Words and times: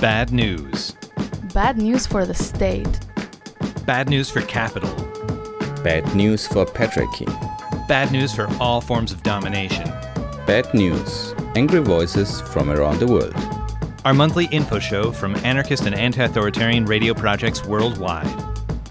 Bad 0.00 0.30
news. 0.30 0.94
Bad 1.52 1.76
news 1.76 2.06
for 2.06 2.24
the 2.24 2.32
state. 2.32 3.00
Bad 3.84 4.08
news 4.08 4.30
for 4.30 4.42
capital. 4.42 4.94
Bad 5.82 6.14
news 6.14 6.46
for 6.46 6.64
patriarchy. 6.64 7.26
Bad 7.88 8.12
news 8.12 8.32
for 8.32 8.46
all 8.60 8.80
forms 8.80 9.10
of 9.10 9.24
domination. 9.24 9.88
Bad 10.46 10.72
news. 10.72 11.34
Angry 11.56 11.80
voices 11.80 12.40
from 12.42 12.70
around 12.70 13.00
the 13.00 13.08
world. 13.08 13.34
Our 14.04 14.14
monthly 14.14 14.46
info 14.52 14.78
show 14.78 15.10
from 15.10 15.34
anarchist 15.44 15.84
and 15.84 15.96
anti 15.96 16.22
authoritarian 16.22 16.84
radio 16.84 17.12
projects 17.12 17.64
worldwide. 17.64 18.32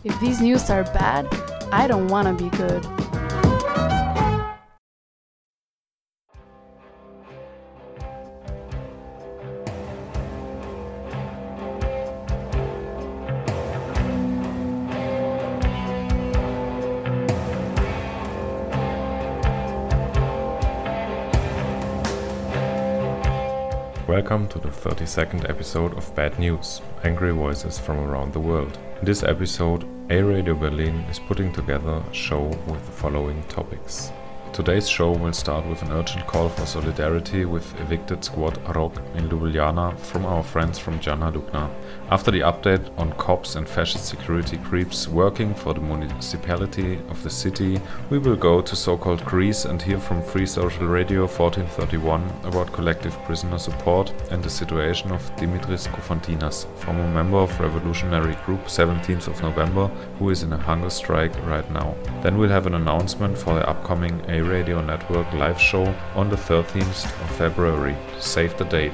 If 0.03 0.19
these 0.19 0.41
news 0.41 0.69
are 0.69 0.83
bad, 0.83 1.25
I 1.71 1.87
don't 1.87 2.09
want 2.09 2.27
to 2.37 2.43
be 2.43 2.49
good. 2.57 2.85
Welcome 24.37 24.61
to 24.61 24.67
the 24.67 24.89
32nd 24.89 25.49
episode 25.49 25.97
of 25.97 26.13
Bad 26.13 26.37
News 26.37 26.83
Angry 27.03 27.31
Voices 27.31 27.79
from 27.79 27.97
Around 27.97 28.33
the 28.33 28.39
World. 28.39 28.77
In 28.99 29.05
this 29.05 29.23
episode, 29.23 29.83
A 30.11 30.21
Radio 30.21 30.53
Berlin 30.53 30.93
is 31.09 31.17
putting 31.17 31.51
together 31.51 32.03
a 32.07 32.13
show 32.13 32.43
with 32.67 32.85
the 32.85 32.91
following 32.91 33.41
topics. 33.49 34.11
Today's 34.57 34.89
show 34.89 35.11
will 35.11 35.33
start 35.33 35.67
with 35.67 35.83
an 35.83 35.91
urgent 35.91 36.25
call 36.25 36.49
for 36.49 36.65
solidarity 36.65 37.45
with 37.45 37.79
evicted 37.79 38.23
squad 38.23 38.57
Rog 38.75 38.99
in 39.13 39.29
Ljubljana 39.29 39.95
from 39.99 40.25
our 40.25 40.41
friends 40.41 40.79
from 40.79 40.99
Črna 40.99 41.31
Luknja. 41.31 41.69
After 42.09 42.31
the 42.31 42.39
update 42.39 42.89
on 42.97 43.11
cops 43.17 43.55
and 43.55 43.69
fascist 43.69 44.07
security 44.07 44.57
creeps 44.57 45.07
working 45.07 45.53
for 45.53 45.75
the 45.75 45.79
municipality 45.79 46.99
of 47.09 47.21
the 47.21 47.29
city, 47.29 47.79
we 48.09 48.17
will 48.17 48.35
go 48.35 48.59
to 48.59 48.75
so-called 48.75 49.23
Greece 49.25 49.65
and 49.65 49.79
hear 49.79 49.99
from 49.99 50.23
Free 50.23 50.47
Social 50.47 50.87
Radio 50.87 51.27
1431 51.27 52.23
about 52.43 52.73
collective 52.73 53.13
prisoner 53.25 53.59
support 53.59 54.11
and 54.31 54.43
the 54.43 54.49
situation 54.49 55.11
of 55.11 55.35
Dimitris 55.35 55.87
Koufontinas, 55.87 56.65
former 56.77 57.07
member 57.07 57.37
of 57.37 57.59
revolutionary 57.59 58.33
group 58.43 58.65
17th 58.65 59.27
of 59.27 59.39
November, 59.43 59.85
who 60.17 60.31
is 60.31 60.41
in 60.41 60.51
a 60.53 60.57
hunger 60.57 60.89
strike 60.89 61.35
right 61.45 61.69
now. 61.71 61.95
Then 62.23 62.39
we'll 62.39 62.49
have 62.49 62.65
an 62.65 62.73
announcement 62.73 63.37
for 63.37 63.53
the 63.53 63.69
upcoming 63.69 64.19
Radio 64.47 64.81
Network 64.81 65.31
live 65.33 65.59
show 65.59 65.85
on 66.15 66.29
the 66.29 66.35
13th 66.35 67.05
of 67.05 67.35
February. 67.35 67.95
Save 68.19 68.57
the 68.57 68.65
date. 68.65 68.93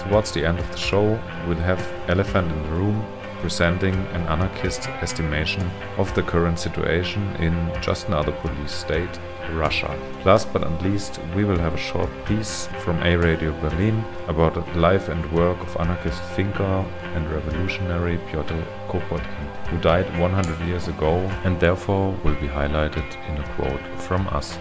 Towards 0.00 0.32
the 0.32 0.44
end 0.46 0.58
of 0.58 0.70
the 0.70 0.78
show, 0.78 1.20
we'll 1.46 1.56
have 1.58 1.80
Elephant 2.08 2.50
in 2.50 2.62
the 2.62 2.68
Room 2.70 3.04
presenting 3.44 3.94
an 4.16 4.22
anarchist 4.28 4.88
estimation 5.02 5.70
of 5.98 6.14
the 6.14 6.22
current 6.22 6.58
situation 6.58 7.22
in 7.36 7.54
just 7.82 8.08
another 8.08 8.32
police 8.32 8.72
state, 8.72 9.20
Russia. 9.52 9.94
Last 10.24 10.50
but 10.50 10.62
not 10.62 10.82
least, 10.82 11.20
we 11.36 11.44
will 11.44 11.58
have 11.58 11.74
a 11.74 11.86
short 11.90 12.08
piece 12.24 12.68
from 12.82 13.02
A 13.02 13.16
Radio 13.16 13.52
Berlin 13.60 14.02
about 14.28 14.54
the 14.54 14.80
life 14.80 15.10
and 15.10 15.30
work 15.30 15.60
of 15.60 15.76
anarchist 15.76 16.22
thinker 16.36 16.86
and 17.14 17.30
revolutionary 17.30 18.16
Pyotr 18.30 18.64
Kropotkin, 18.88 19.48
who 19.74 19.80
died 19.80 20.06
100 20.20 20.60
years 20.68 20.86
ago 20.88 21.16
and 21.44 21.58
therefore 21.58 22.12
will 22.22 22.34
be 22.36 22.46
highlighted 22.46 23.06
in 23.28 23.36
a 23.38 23.48
quote 23.54 24.00
from 24.00 24.26
us. 24.28 24.56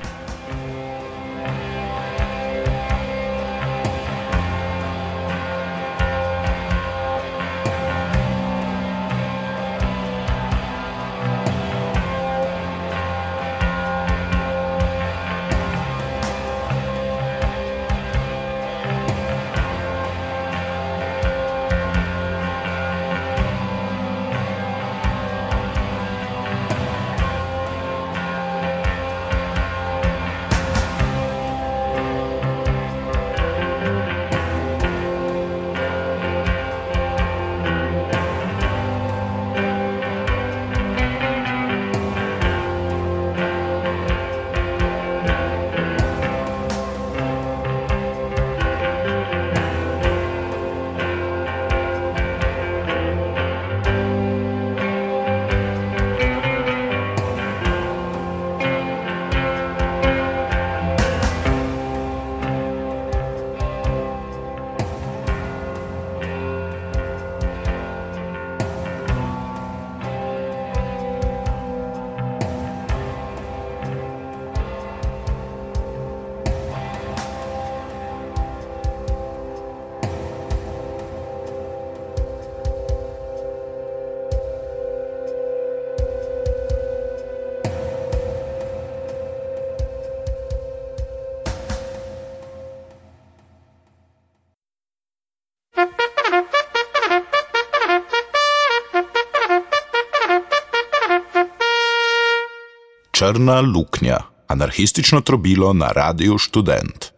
Črna 103.14 103.62
luknja, 103.62 104.18
anarhistično 104.48 105.22
trobilo 105.22 105.74
na 105.74 105.88
Radiu 105.88 106.38
Študent. 106.38 107.12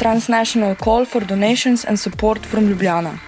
Transnational 0.00 0.74
call 0.84 1.04
for 1.04 1.24
donations 1.24 1.84
and 1.84 2.00
support 2.00 2.46
from 2.50 2.68
Ljubljana. 2.68 3.18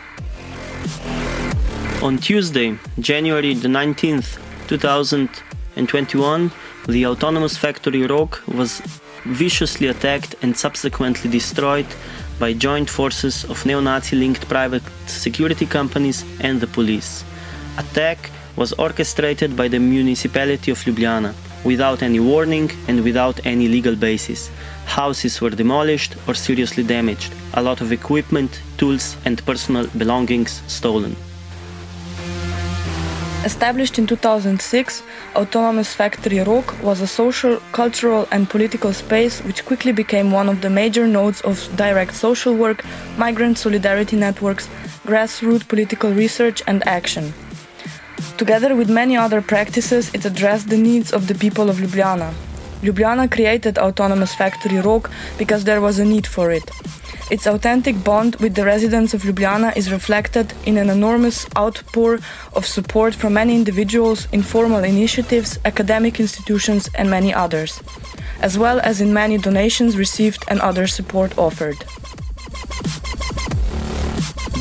On 2.03 2.19
Tuesday, 2.19 2.75
January 2.99 3.55
the 3.55 3.69
19th, 3.69 4.39
2021, 4.69 6.51
the 6.89 7.06
autonomous 7.06 7.61
factory 7.61 8.06
Rog 8.06 8.37
was 8.47 8.83
viciously 9.25 9.91
attacked 9.91 10.35
and 10.43 10.56
subsequently 10.56 11.31
destroyed 11.31 11.87
by 12.39 12.53
joint 12.53 12.91
forces 12.91 13.45
of 13.45 13.65
neo-Nazi 13.67 14.17
linked 14.17 14.49
private 14.49 14.83
security 15.06 15.67
companies 15.67 16.25
and 16.41 16.61
the 16.61 16.67
police. 16.67 17.25
Attack 17.78 18.31
was 18.56 18.72
orchestrated 18.75 19.56
by 19.56 19.69
the 19.69 19.78
municipality 19.78 20.71
of 20.71 20.78
Ljubljana 20.84 21.34
without 21.65 22.03
any 22.03 22.21
warning 22.21 22.70
and 22.88 23.03
without 23.03 23.44
any 23.44 23.69
legal 23.69 23.97
basis. 23.97 24.50
Houses 24.87 25.41
were 25.41 25.50
demolished 25.50 26.14
or 26.29 26.35
seriously 26.35 26.82
damaged, 26.82 27.32
a 27.55 27.62
lot 27.62 27.81
of 27.81 27.93
equipment, 27.93 28.61
tools, 28.76 29.17
and 29.25 29.44
personal 29.47 29.87
belongings 29.99 30.62
stolen. 30.67 31.17
Established 33.44 33.99
in 33.99 34.06
2006, 34.06 35.02
Autonomous 35.37 35.93
Factory 35.93 36.41
Rog 36.41 36.64
was 36.81 37.02
a 37.02 37.06
social, 37.06 37.58
cultural, 37.73 38.26
and 38.31 38.49
political 38.49 38.94
space 38.94 39.41
which 39.43 39.67
quickly 39.67 39.93
became 39.93 40.32
one 40.32 40.49
of 40.49 40.62
the 40.62 40.70
major 40.70 41.06
nodes 41.06 41.43
of 41.43 41.69
direct 41.76 42.14
social 42.14 42.55
work, 42.55 42.82
migrant 43.19 43.58
solidarity 43.58 44.17
networks, 44.17 44.67
grassroots 45.05 45.69
political 45.69 46.11
research, 46.11 46.62
and 46.67 46.88
action. 46.88 47.35
Together 48.38 48.75
with 48.75 48.88
many 48.88 49.14
other 49.14 49.43
practices, 49.43 50.11
it 50.14 50.25
addressed 50.25 50.70
the 50.70 50.79
needs 50.79 51.12
of 51.12 51.29
the 51.29 51.35
people 51.35 51.69
of 51.69 51.76
Ljubljana. 51.76 52.32
Ljubljana 52.85 53.29
created 53.29 53.79
Autonomous 53.79 54.35
Factory 54.37 54.81
Rog 54.81 55.09
because 55.39 55.65
there 55.65 55.81
was 55.81 55.99
a 55.99 56.05
need 56.05 56.27
for 56.27 56.51
it. 56.51 56.71
Its 57.31 57.47
authentic 57.47 57.97
bond 58.05 58.37
with 58.37 58.55
the 58.55 58.65
residents 58.65 59.15
of 59.15 59.23
Ljubljana 59.23 59.75
is 59.75 59.91
reflected 59.91 60.53
in 60.67 60.77
an 60.77 60.91
enormous 60.91 61.47
outpour 61.57 62.19
of 62.53 62.67
support 62.67 63.15
from 63.15 63.33
many 63.33 63.55
individuals, 63.55 64.29
informal 64.33 64.85
initiatives, 64.85 65.59
academic 65.65 66.21
institutions, 66.21 66.91
and 66.95 67.09
many 67.09 67.33
others, 67.33 67.81
as 68.43 68.59
well 68.59 68.79
as 68.81 69.01
in 69.01 69.15
many 69.15 69.39
donations 69.39 69.97
received 69.97 70.45
and 70.49 70.61
other 70.61 70.87
support 70.87 71.39
offered. 71.39 71.79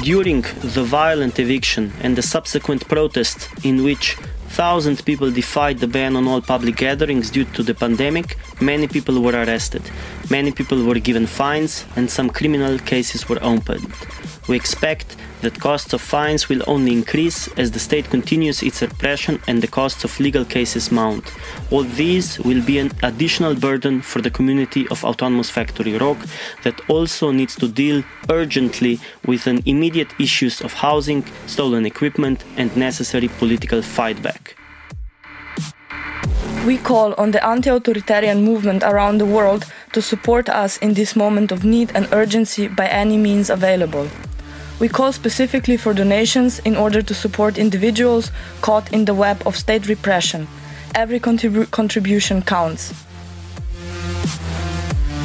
During 0.01 0.45
the 0.75 0.83
violent 0.83 1.39
eviction 1.39 1.91
and 2.01 2.15
the 2.15 2.21
subsequent 2.21 2.87
protest, 2.87 3.49
in 3.65 3.83
which 3.83 4.17
Thousands 4.53 5.01
people 5.01 5.31
defied 5.31 5.79
the 5.79 5.87
ban 5.87 6.15
on 6.15 6.27
all 6.27 6.39
public 6.39 6.75
gatherings 6.75 7.31
due 7.31 7.45
to 7.55 7.63
the 7.63 7.73
pandemic. 7.73 8.37
Many 8.61 8.87
people 8.87 9.19
were 9.19 9.31
arrested. 9.31 9.81
Many 10.29 10.51
people 10.51 10.83
were 10.83 10.99
given 10.99 11.25
fines 11.25 11.85
and 11.95 12.07
some 12.07 12.29
criminal 12.29 12.77
cases 12.77 13.27
were 13.27 13.39
opened. 13.41 13.91
We 14.47 14.55
expect 14.55 15.15
that 15.43 15.59
costs 15.59 15.93
of 15.93 16.01
fines 16.01 16.49
will 16.49 16.63
only 16.67 16.91
increase 16.91 17.47
as 17.57 17.71
the 17.71 17.79
state 17.79 18.09
continues 18.09 18.63
its 18.63 18.81
repression 18.81 19.39
and 19.47 19.61
the 19.61 19.67
costs 19.67 20.03
of 20.03 20.19
legal 20.19 20.45
cases 20.45 20.91
mount. 20.91 21.31
All 21.71 21.83
these 21.83 22.39
will 22.39 22.63
be 22.63 22.79
an 22.79 22.91
additional 23.03 23.55
burden 23.55 24.01
for 24.01 24.21
the 24.21 24.31
community 24.31 24.87
of 24.89 25.03
Autonomous 25.03 25.49
Factory 25.49 25.97
Rog 25.97 26.17
that 26.63 26.79
also 26.89 27.31
needs 27.31 27.55
to 27.57 27.67
deal 27.67 28.03
urgently 28.29 28.99
with 29.25 29.47
an 29.47 29.61
immediate 29.65 30.11
issues 30.19 30.61
of 30.61 30.73
housing, 30.73 31.23
stolen 31.45 31.85
equipment 31.85 32.43
and 32.57 32.75
necessary 32.75 33.27
political 33.27 33.79
fightback. 33.79 34.55
We 36.65 36.77
call 36.77 37.13
on 37.15 37.31
the 37.31 37.45
anti 37.45 37.69
authoritarian 37.69 38.41
movement 38.45 38.83
around 38.83 39.17
the 39.17 39.25
world 39.25 39.65
to 39.91 40.01
support 40.01 40.47
us 40.47 40.77
in 40.77 40.93
this 40.93 41.13
moment 41.13 41.51
of 41.51 41.65
need 41.65 41.91
and 41.93 42.07
urgency 42.13 42.69
by 42.69 42.87
any 42.87 43.17
means 43.17 43.49
available. 43.49 44.07
We 44.83 44.89
call 44.89 45.13
specifically 45.13 45.77
for 45.77 45.93
donations 45.93 46.59
in 46.65 46.75
order 46.75 47.01
to 47.01 47.13
support 47.13 47.57
individuals 47.57 48.31
caught 48.59 48.91
in 48.91 49.05
the 49.05 49.13
web 49.13 49.41
of 49.45 49.55
state 49.55 49.87
repression. 49.87 50.45
Every 50.93 51.21
contribu- 51.21 51.71
contribution 51.71 52.41
counts. 52.41 52.91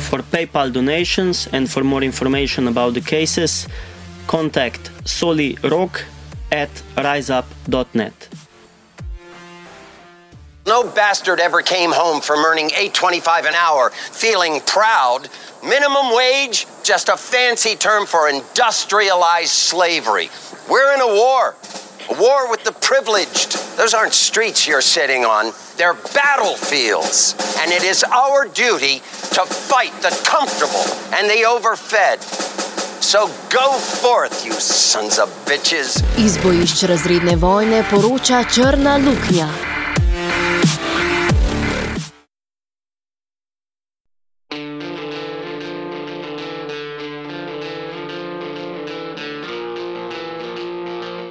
For 0.08 0.20
PayPal 0.34 0.72
donations 0.72 1.48
and 1.52 1.68
for 1.68 1.82
more 1.82 2.04
information 2.04 2.68
about 2.68 2.94
the 2.94 3.00
cases, 3.00 3.66
contact 4.28 4.92
solirok 5.02 6.02
at 6.52 6.70
riseup.net. 6.96 8.28
No 10.68 10.84
bastard 10.84 11.40
ever 11.40 11.62
came 11.62 11.90
home 11.90 12.20
from 12.20 12.44
earning 12.44 12.68
8.25 12.68 13.48
an 13.48 13.54
hour 13.54 13.90
feeling 13.90 14.60
proud. 14.60 15.28
Minimum 15.64 16.14
wage, 16.14 16.66
just 16.88 17.10
a 17.10 17.16
fancy 17.18 17.76
term 17.76 18.06
for 18.06 18.30
industrialized 18.30 19.50
slavery. 19.50 20.30
We're 20.70 20.94
in 20.94 21.02
a 21.02 21.06
war. 21.06 21.54
A 22.08 22.14
war 22.18 22.50
with 22.50 22.64
the 22.64 22.72
privileged. 22.72 23.58
Those 23.76 23.92
aren't 23.92 24.14
streets 24.14 24.66
you're 24.66 24.80
sitting 24.80 25.22
on, 25.22 25.52
they're 25.76 25.98
battlefields. 26.14 27.36
And 27.60 27.70
it 27.72 27.84
is 27.84 28.04
our 28.04 28.48
duty 28.48 29.00
to 29.36 29.44
fight 29.44 29.92
the 30.00 30.16
comfortable 30.24 30.86
and 31.12 31.28
the 31.28 31.44
overfed. 31.44 32.22
So 33.04 33.26
go 33.50 33.72
forth, 33.72 34.46
you 34.46 34.52
sons 34.52 35.18
of 35.18 35.28
bitches. 35.44 36.02
Iz 36.16 36.38
bojišč 36.38 36.82
razredne 36.88 37.36
vojne 37.36 37.84
poroča 37.90 38.44
Črna 38.54 38.96
luknja. 38.96 39.77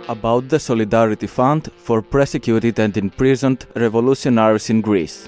About 0.08 0.50
the 0.50 0.60
Solidarity 0.60 1.28
Fund 1.28 1.70
for 1.78 2.02
persecuted 2.02 2.80
and 2.80 2.96
imprisoned 2.98 3.66
revolutionaries 3.76 4.70
in 4.70 4.82
Greece. 4.82 5.28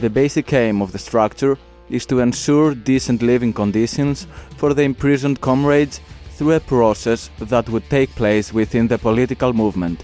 The 0.00 0.10
basic 0.10 0.52
aim 0.52 0.82
of 0.82 0.92
the 0.92 0.98
structure 0.98 1.56
is 1.88 2.06
to 2.06 2.20
ensure 2.20 2.74
decent 2.74 3.22
living 3.22 3.52
conditions 3.52 4.26
for 4.56 4.74
the 4.74 4.82
imprisoned 4.82 5.40
comrades 5.40 6.00
through 6.32 6.52
a 6.52 6.60
process 6.60 7.30
that 7.38 7.68
would 7.68 7.88
take 7.88 8.10
place 8.16 8.52
within 8.52 8.88
the 8.88 8.98
political 8.98 9.52
movement 9.52 10.02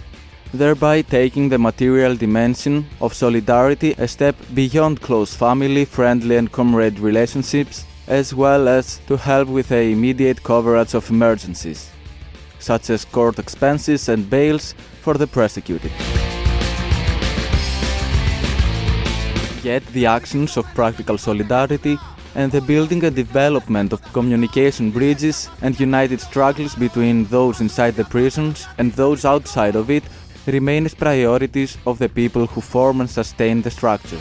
thereby 0.52 1.02
taking 1.02 1.48
the 1.48 1.58
material 1.58 2.16
dimension 2.16 2.86
of 3.00 3.14
solidarity 3.14 3.94
a 3.98 4.08
step 4.08 4.34
beyond 4.54 5.00
close 5.00 5.34
family, 5.34 5.84
friendly, 5.84 6.36
and 6.36 6.50
comrade 6.50 6.98
relationships, 6.98 7.84
as 8.06 8.34
well 8.34 8.68
as 8.68 9.00
to 9.06 9.16
help 9.16 9.48
with 9.48 9.68
the 9.68 9.80
immediate 9.80 10.42
coverage 10.42 10.94
of 10.94 11.10
emergencies, 11.10 11.90
such 12.58 12.90
as 12.90 13.04
court 13.04 13.38
expenses 13.38 14.08
and 14.08 14.30
bails 14.30 14.74
for 15.02 15.14
the 15.14 15.26
prosecuted. 15.26 15.92
Yet 19.62 19.84
the 19.88 20.06
actions 20.06 20.56
of 20.56 20.64
practical 20.74 21.18
solidarity 21.18 21.98
and 22.34 22.52
the 22.52 22.60
building 22.60 23.04
and 23.04 23.16
development 23.16 23.92
of 23.92 24.02
communication 24.12 24.90
bridges 24.90 25.50
and 25.62 25.78
united 25.80 26.20
struggles 26.20 26.74
between 26.74 27.24
those 27.24 27.60
inside 27.60 27.94
the 27.96 28.04
prisons 28.04 28.66
and 28.78 28.92
those 28.92 29.24
outside 29.24 29.74
of 29.74 29.90
it 29.90 30.04
remain 30.48 30.86
as 30.86 30.94
priorities 30.94 31.76
of 31.86 31.98
the 31.98 32.08
people 32.08 32.46
who 32.46 32.60
form 32.60 33.00
and 33.00 33.10
sustain 33.10 33.62
the 33.62 33.70
structure. 33.70 34.18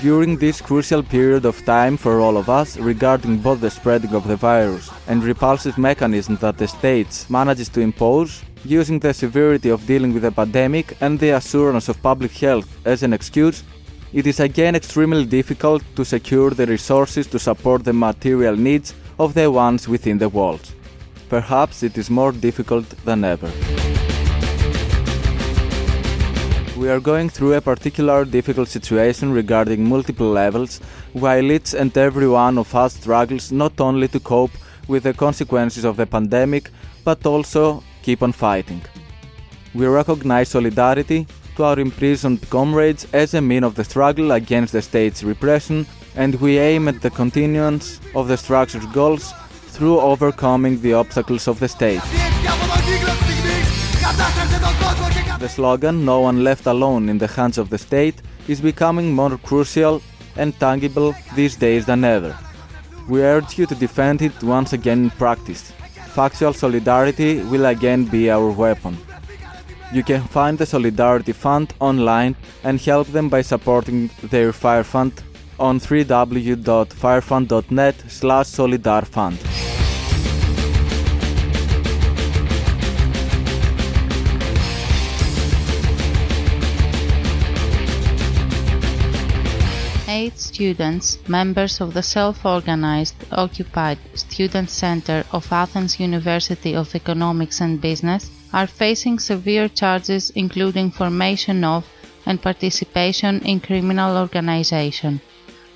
During 0.00 0.36
this 0.36 0.60
crucial 0.60 1.02
period 1.02 1.44
of 1.44 1.64
time 1.64 1.96
for 1.96 2.20
all 2.20 2.36
of 2.36 2.48
us 2.48 2.76
regarding 2.76 3.38
both 3.38 3.60
the 3.60 3.70
spreading 3.70 4.14
of 4.14 4.28
the 4.28 4.36
virus 4.36 4.90
and 5.06 5.24
repulsive 5.24 5.78
mechanisms 5.78 6.40
that 6.40 6.58
the 6.58 6.68
states 6.68 7.28
manages 7.30 7.68
to 7.70 7.80
impose, 7.80 8.42
using 8.64 8.98
the 8.98 9.14
severity 9.14 9.70
of 9.70 9.86
dealing 9.86 10.12
with 10.12 10.22
the 10.22 10.32
pandemic 10.32 10.96
and 11.00 11.18
the 11.18 11.30
assurance 11.30 11.88
of 11.88 12.02
public 12.02 12.32
health 12.32 12.68
as 12.84 13.02
an 13.02 13.12
excuse, 13.12 13.64
it 14.12 14.26
is 14.26 14.40
again 14.40 14.74
extremely 14.74 15.24
difficult 15.24 15.82
to 15.96 16.04
secure 16.04 16.50
the 16.50 16.66
resources 16.66 17.26
to 17.26 17.38
support 17.38 17.84
the 17.84 17.92
material 17.92 18.56
needs 18.56 18.94
of 19.18 19.34
the 19.34 19.50
ones 19.50 19.88
within 19.88 20.18
the 20.18 20.28
walls 20.28 20.74
perhaps 21.28 21.82
it 21.82 21.98
is 21.98 22.10
more 22.10 22.32
difficult 22.32 22.88
than 23.04 23.24
ever. 23.24 23.50
We 26.76 26.88
are 26.88 27.00
going 27.00 27.28
through 27.28 27.54
a 27.54 27.60
particular 27.60 28.24
difficult 28.24 28.68
situation 28.68 29.32
regarding 29.32 29.88
multiple 29.88 30.28
levels, 30.28 30.80
while 31.12 31.50
each 31.50 31.74
and 31.74 31.96
every 31.98 32.28
one 32.28 32.56
of 32.56 32.72
us 32.74 32.94
struggles 32.94 33.50
not 33.50 33.80
only 33.80 34.06
to 34.08 34.20
cope 34.20 34.52
with 34.86 35.02
the 35.02 35.12
consequences 35.12 35.84
of 35.84 35.96
the 35.96 36.06
pandemic, 36.06 36.70
but 37.04 37.26
also 37.26 37.82
keep 38.02 38.22
on 38.22 38.32
fighting. 38.32 38.80
We 39.74 39.86
recognize 39.86 40.50
solidarity 40.50 41.26
to 41.56 41.64
our 41.64 41.80
imprisoned 41.80 42.48
comrades 42.48 43.06
as 43.12 43.34
a 43.34 43.40
mean 43.40 43.64
of 43.64 43.74
the 43.74 43.84
struggle 43.84 44.30
against 44.32 44.72
the 44.72 44.80
state's 44.80 45.24
repression, 45.24 45.84
and 46.14 46.36
we 46.36 46.58
aim 46.58 46.86
at 46.86 47.02
the 47.02 47.10
continuance 47.10 48.00
of 48.14 48.28
the 48.28 48.36
structure's 48.36 48.86
goals 48.86 49.34
through 49.78 50.00
overcoming 50.00 50.80
the 50.80 50.92
obstacles 50.92 51.46
of 51.46 51.60
the 51.60 51.68
state. 51.68 52.00
The 55.38 55.48
slogan, 55.48 56.04
No 56.04 56.18
one 56.20 56.42
left 56.42 56.66
alone 56.66 57.08
in 57.08 57.18
the 57.18 57.28
hands 57.28 57.58
of 57.58 57.70
the 57.70 57.78
state, 57.78 58.20
is 58.48 58.60
becoming 58.60 59.14
more 59.14 59.38
crucial 59.38 60.02
and 60.36 60.58
tangible 60.58 61.14
these 61.36 61.54
days 61.54 61.86
than 61.86 62.02
ever. 62.02 62.36
We 63.08 63.22
urge 63.22 63.56
you 63.56 63.66
to 63.66 63.76
defend 63.76 64.20
it 64.20 64.42
once 64.42 64.72
again 64.72 65.04
in 65.04 65.10
practice. 65.10 65.72
Factual 66.08 66.54
solidarity 66.54 67.40
will 67.44 67.66
again 67.66 68.04
be 68.04 68.32
our 68.32 68.50
weapon. 68.50 68.98
You 69.92 70.02
can 70.02 70.22
find 70.22 70.58
the 70.58 70.66
Solidarity 70.66 71.30
Fund 71.32 71.72
online 71.78 72.34
and 72.64 72.80
help 72.80 73.06
them 73.06 73.28
by 73.28 73.42
supporting 73.42 74.10
their 74.24 74.52
Fire 74.52 74.82
Fund 74.82 75.22
on 75.60 75.78
www.firefund.net 75.78 77.94
slash 78.08 78.46
solidarfund. 78.46 79.57
Eight 90.18 90.38
students, 90.38 91.06
members 91.28 91.74
of 91.80 91.94
the 91.94 92.02
self-organized 92.02 93.16
occupied 93.30 93.98
Student 94.14 94.68
Center 94.84 95.18
of 95.36 95.52
Athens 95.52 96.00
University 96.08 96.72
of 96.74 96.94
Economics 96.94 97.60
and 97.60 97.80
Business, 97.80 98.22
are 98.52 98.66
facing 98.66 99.18
severe 99.18 99.68
charges 99.68 100.30
including 100.42 100.90
formation 100.90 101.58
of 101.62 101.84
and 102.26 102.42
participation 102.48 103.34
in 103.50 103.60
criminal 103.60 104.16
organization. 104.24 105.20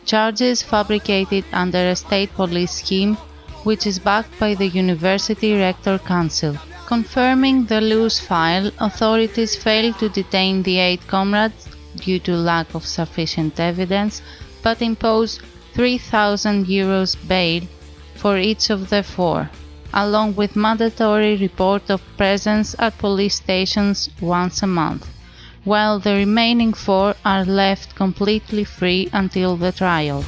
Charges 0.05 0.63
fabricated 0.73 1.45
under 1.53 1.83
a 1.91 1.97
state 2.05 2.33
police 2.35 2.75
scheme 2.83 3.15
which 3.69 3.87
is 3.87 3.99
backed 4.11 4.35
by 4.41 4.55
the 4.55 4.71
University 4.85 5.53
Rector 5.67 5.99
Council. 6.15 6.55
Confirming 6.95 7.67
the 7.67 7.81
loose 7.81 8.19
file, 8.19 8.71
authorities 8.81 9.55
failed 9.55 9.97
to 10.01 10.09
detain 10.09 10.63
the 10.63 10.79
eight 10.79 11.07
comrades 11.07 11.72
due 11.97 12.19
to 12.21 12.35
lack 12.35 12.75
of 12.75 12.87
sufficient 12.87 13.59
evidence, 13.61 14.23
but 14.63 14.83
imposed 14.83 15.41
3,000 15.75 16.67
euros 16.67 17.17
bail 17.29 17.63
for 18.15 18.39
each 18.39 18.71
of 18.71 18.91
the 18.91 19.03
four, 19.03 19.51
along 19.95 20.35
with 20.35 20.57
mandatory 20.57 21.37
report 21.37 21.91
of 21.91 22.03
presence 22.17 22.75
at 22.79 22.97
police 22.99 23.37
stations 23.37 24.11
once 24.21 24.63
a 24.63 24.67
month, 24.67 25.09
while 25.65 25.99
the 25.99 26.15
remaining 26.15 26.73
four 26.73 27.15
are 27.25 27.45
left 27.45 27.95
completely 27.95 28.65
free 28.65 29.09
until 29.13 29.57
the 29.57 29.73
trial. 29.73 30.25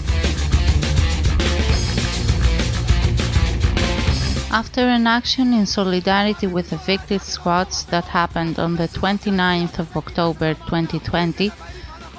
After 4.55 4.83
an 4.83 5.09
action 5.09 5.53
in 5.53 5.67
solidarity 5.67 6.47
with 6.47 6.71
the 6.71 6.77
evicted 6.77 7.23
squads 7.23 7.85
that 7.87 8.05
happened 8.05 8.61
on 8.61 8.77
the 8.77 8.87
29th 8.87 9.81
of 9.81 9.97
October 9.97 10.55
2020, 10.55 11.51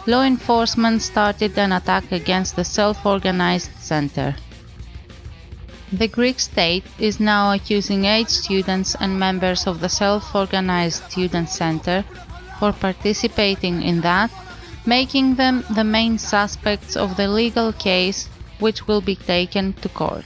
law 0.05 0.21
enforcement 0.21 1.01
started 1.01 1.57
an 1.57 1.71
attack 1.71 2.11
against 2.11 2.57
the 2.57 2.65
self-organized 2.65 3.71
center. 3.79 4.35
The 5.93 6.09
Greek 6.09 6.41
state 6.41 6.83
is 6.99 7.21
now 7.21 7.53
accusing 7.53 8.03
eight 8.03 8.29
students 8.29 8.97
and 8.99 9.17
members 9.17 9.65
of 9.65 9.79
the 9.79 9.87
self-organized 9.87 11.09
student 11.09 11.47
center 11.49 12.03
for 12.59 12.73
participating 12.73 13.81
in 13.81 14.01
that, 14.01 14.29
making 14.85 15.35
them 15.35 15.63
the 15.73 15.85
main 15.85 16.17
suspects 16.17 16.97
of 16.97 17.15
the 17.15 17.29
legal 17.29 17.71
case 17.71 18.27
which 18.59 18.87
will 18.87 18.99
be 18.99 19.15
taken 19.15 19.71
to 19.71 19.87
court. 19.87 20.25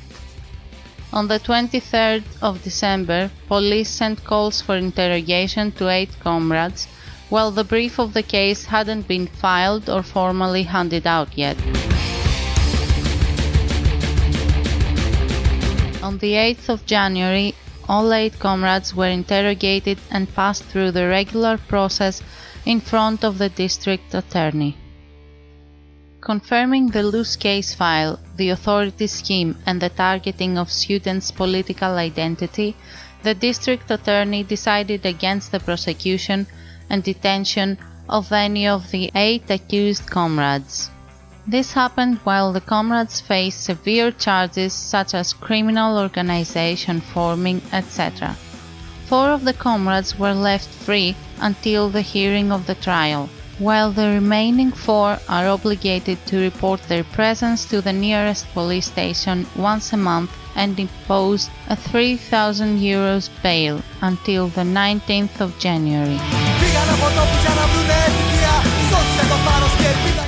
On 1.12 1.28
the 1.28 1.40
23rd 1.40 2.24
of 2.40 2.64
December, 2.64 3.32
police 3.48 3.90
sent 3.90 4.24
calls 4.24 4.62
for 4.62 4.78
interrogation 4.78 5.72
to 5.72 5.90
eight 5.90 6.12
comrades, 6.20 6.88
while 7.30 7.50
the 7.50 7.64
brief 7.64 8.00
of 8.00 8.14
the 8.14 8.22
case 8.22 8.66
hadn't 8.66 9.08
been 9.08 9.26
filed 9.26 9.90
or 9.90 10.04
formally 10.04 10.64
handed 10.64 11.08
out 11.08 11.36
yet. 11.36 11.58
On 16.04 16.20
the 16.20 16.34
8th 16.34 16.70
of 16.70 16.86
January, 16.86 17.56
all 17.88 18.14
eight 18.14 18.38
comrades 18.38 18.96
were 18.96 19.08
interrogated 19.08 19.98
and 20.12 20.34
passed 20.36 20.64
through 20.66 20.92
the 20.92 21.08
regular 21.08 21.58
process 21.58 22.22
in 22.66 22.80
front 22.80 23.24
of 23.24 23.40
the 23.40 23.50
district 23.50 24.14
attorney. 24.14 24.78
Confirming 26.22 26.88
the 26.88 27.02
loose 27.02 27.38
case 27.38 27.74
file, 27.74 28.20
the 28.36 28.50
authority 28.50 29.08
scheme, 29.08 29.56
and 29.66 29.82
the 29.82 29.88
targeting 29.90 30.58
of 30.58 30.70
students' 30.70 31.32
political 31.32 31.96
identity, 31.96 32.76
the 33.24 33.34
district 33.34 33.90
attorney 33.90 34.44
decided 34.44 35.06
against 35.06 35.52
the 35.52 35.62
prosecution 35.62 36.46
and 36.90 37.04
detention 37.04 37.78
of 38.10 38.34
any 38.34 38.68
of 38.68 38.92
the 38.92 39.10
eight 39.16 39.50
accused 39.50 40.10
comrades. 40.10 40.90
This 41.48 41.72
happened 41.72 42.18
while 42.26 42.52
the 42.52 42.62
comrades 42.62 43.22
faced 43.22 43.64
severe 43.64 44.12
charges 44.12 44.74
such 44.74 45.14
as 45.14 45.32
criminal 45.32 45.98
organization 45.98 47.00
forming, 47.00 47.62
etc. 47.72 48.36
Four 49.06 49.30
of 49.30 49.46
the 49.46 49.54
comrades 49.54 50.20
were 50.20 50.34
left 50.34 50.68
free 50.68 51.16
until 51.40 51.90
the 51.90 52.02
hearing 52.02 52.52
of 52.52 52.68
the 52.68 52.76
trial 52.76 53.30
while 53.60 53.92
the 53.92 54.08
remaining 54.08 54.72
four 54.72 55.20
are 55.28 55.48
obligated 55.48 56.18
to 56.26 56.40
report 56.40 56.82
their 56.84 57.04
presence 57.04 57.66
to 57.66 57.82
the 57.82 57.92
nearest 57.92 58.48
police 58.54 58.86
station 58.86 59.46
once 59.58 59.92
a 59.92 59.98
month 59.98 60.32
and 60.56 60.80
impose 60.80 61.50
a 61.68 61.76
3000 61.76 62.80
euros 62.80 63.30
bail 63.44 63.82
until 64.02 64.48
the 64.48 64.62
19th 64.62 65.42
of 65.42 65.58
January. 65.60 66.20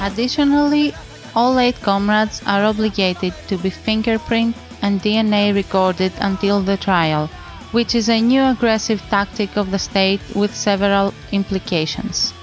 Additionally, 0.01 0.93
all 1.33 1.57
eight 1.57 1.79
comrades 1.81 2.41
are 2.45 2.65
obligated 2.65 3.33
to 3.47 3.57
be 3.57 3.69
fingerprint 3.69 4.55
and 4.81 5.01
DNA 5.01 5.55
recorded 5.55 6.11
until 6.19 6.61
the 6.61 6.75
trial, 6.75 7.27
which 7.71 7.95
is 7.95 8.09
a 8.09 8.19
new 8.19 8.43
aggressive 8.43 9.01
tactic 9.09 9.55
of 9.55 9.71
the 9.71 9.79
state 9.79 10.19
with 10.35 10.53
several 10.53 11.13
implications. 11.31 12.33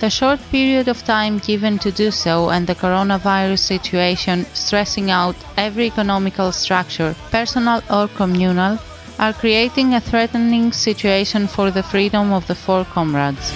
The 0.00 0.10
short 0.10 0.40
period 0.50 0.88
of 0.88 1.04
time 1.04 1.38
given 1.38 1.78
to 1.78 1.90
do 1.92 2.10
so 2.10 2.50
and 2.50 2.66
the 2.66 2.74
coronavirus 2.74 3.60
situation 3.60 4.44
stressing 4.52 5.10
out 5.10 5.36
every 5.56 5.86
economical 5.86 6.52
structure, 6.52 7.14
personal 7.30 7.80
or 7.88 8.08
communal, 8.08 8.78
are 9.18 9.32
creating 9.32 9.94
a 9.94 10.00
threatening 10.00 10.72
situation 10.72 11.46
for 11.46 11.70
the 11.70 11.82
freedom 11.82 12.32
of 12.32 12.46
the 12.48 12.54
four 12.54 12.84
comrades. 12.84 13.52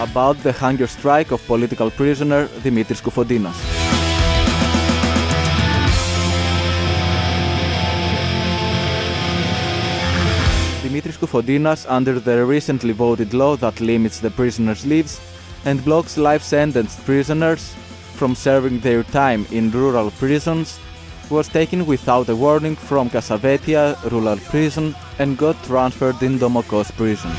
About 0.00 0.42
the 0.42 0.52
hunger 0.52 0.86
strike 0.86 1.30
of 1.30 1.46
political 1.46 1.90
prisoner 1.90 2.48
Dimitris 2.62 3.00
Koufontinas. 3.00 3.87
Dimitris 10.98 11.18
Koufontinas 11.18 11.86
under 11.88 12.18
the 12.18 12.44
recently 12.44 12.92
voted 12.92 13.32
law 13.32 13.54
that 13.58 13.80
limits 13.80 14.18
the 14.18 14.32
prisoners' 14.32 14.84
lives 14.84 15.20
and 15.64 15.84
blocks 15.84 16.16
life-sentenced 16.16 17.04
prisoners 17.04 17.72
from 18.14 18.34
serving 18.34 18.80
their 18.80 19.04
time 19.04 19.46
in 19.52 19.70
rural 19.70 20.10
prisons 20.18 20.80
was 21.30 21.46
taken 21.46 21.86
without 21.86 22.28
a 22.28 22.34
warning 22.34 22.74
from 22.74 23.08
Kassavetia 23.08 24.10
rural 24.10 24.38
prison 24.50 24.92
and 25.20 25.38
got 25.38 25.62
transferred 25.62 26.20
in 26.20 26.36
Domokos 26.36 26.90
prison. 26.96 27.30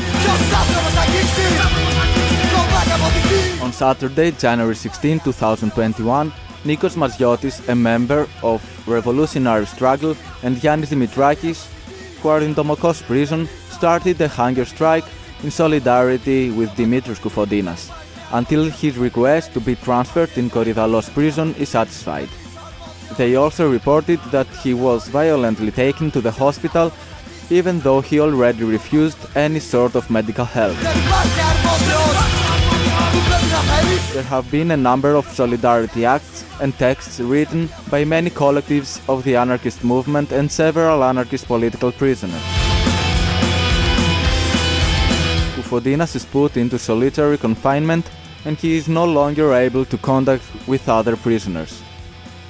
On 3.62 3.74
Saturday, 3.74 4.32
January 4.32 4.76
16, 4.76 5.20
2021, 5.20 6.32
Nikos 6.64 6.96
Maziotis, 6.96 7.68
a 7.68 7.76
member 7.76 8.26
of 8.42 8.62
Revolutionary 8.88 9.66
Struggle, 9.66 10.16
and 10.44 10.56
Yannis 10.58 10.92
Dimitrakis, 10.92 11.68
who 12.22 12.30
are 12.30 12.42
in 12.42 12.56
Domokos 12.56 13.02
prison, 13.04 13.48
started 13.70 14.20
a 14.22 14.28
hunger 14.28 14.66
strike 14.66 15.06
in 15.44 15.52
solidarity 15.52 16.52
with 16.52 16.70
Dimitris 16.72 17.20
Koufontinas, 17.20 17.92
until 18.32 18.70
his 18.70 18.98
request 18.98 19.54
to 19.54 19.60
be 19.60 19.76
transferred 19.76 20.38
in 20.38 20.50
Korydallos 20.50 21.14
prison 21.14 21.56
is 21.56 21.70
satisfied. 21.70 22.30
They 23.18 23.36
also 23.36 23.70
reported 23.70 24.20
that 24.32 24.48
he 24.64 24.74
was 24.74 25.08
violently 25.08 25.72
taken 25.72 26.12
to 26.12 26.22
the 26.22 26.32
hospital 26.32 26.92
even 27.50 27.80
though 27.80 28.02
he 28.02 28.20
already 28.20 28.64
refused 28.64 29.18
any 29.36 29.60
sort 29.60 29.96
of 29.96 30.10
medical 30.10 30.46
help. 30.46 30.78
There 34.14 34.24
have 34.24 34.50
been 34.52 34.72
a 34.72 34.78
number 34.78 35.16
of 35.16 35.28
solidarity 35.28 36.06
acts 36.06 36.44
and 36.62 36.78
texts 36.78 37.20
written 37.20 37.70
by 37.90 38.06
many 38.06 38.30
collectives 38.30 39.00
of 39.08 39.24
the 39.24 39.36
anarchist 39.36 39.84
movement 39.84 40.32
and 40.32 40.52
several 40.52 41.04
anarchist 41.04 41.46
political 41.46 41.92
prisoners. 41.92 42.42
Koufontinas 45.56 46.16
is 46.16 46.26
put 46.26 46.58
into 46.58 46.80
solitary 46.80 47.38
confinement 47.38 48.10
and 48.46 48.58
he 48.58 48.78
is 48.78 48.88
no 48.88 49.06
longer 49.06 49.54
able 49.54 49.86
to 49.86 49.98
contact 49.98 50.44
with 50.68 50.90
other 50.90 51.16
prisoners. 51.16 51.82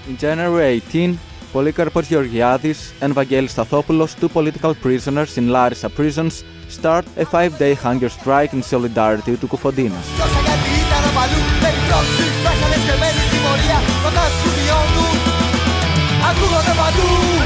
In 0.08 0.18
January 0.18 0.66
18, 0.66 1.20
Polycarpos 1.52 2.08
Georgiadis 2.08 2.94
and 3.02 3.14
Vangelis 3.14 3.54
Stathopoulos, 3.54 4.20
two 4.20 4.30
political 4.30 4.76
prisoners 4.76 5.38
in 5.38 5.50
Larissa 5.50 5.90
prisons, 5.90 6.44
start 6.68 7.06
a 7.18 7.26
five-day 7.26 7.74
hunger 7.74 8.10
strike 8.10 8.54
in 8.54 8.62
solidarity 8.62 9.36
to 9.36 9.48
παλού 11.20 11.40
Περιπρόψη, 11.64 12.26
πράξανε 12.44 12.78
σκεμμένη 12.84 13.24
τιμωρία 13.32 13.78
Όταν 14.08 14.28
σκουδιώνουν 14.38 15.16
Ακούγονται 16.30 16.74
παντού. 16.80 17.39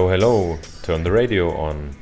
Hello, 0.00 0.08
hello, 0.08 0.58
turn 0.82 1.04
the 1.04 1.12
radio 1.12 1.54
on. 1.54 1.94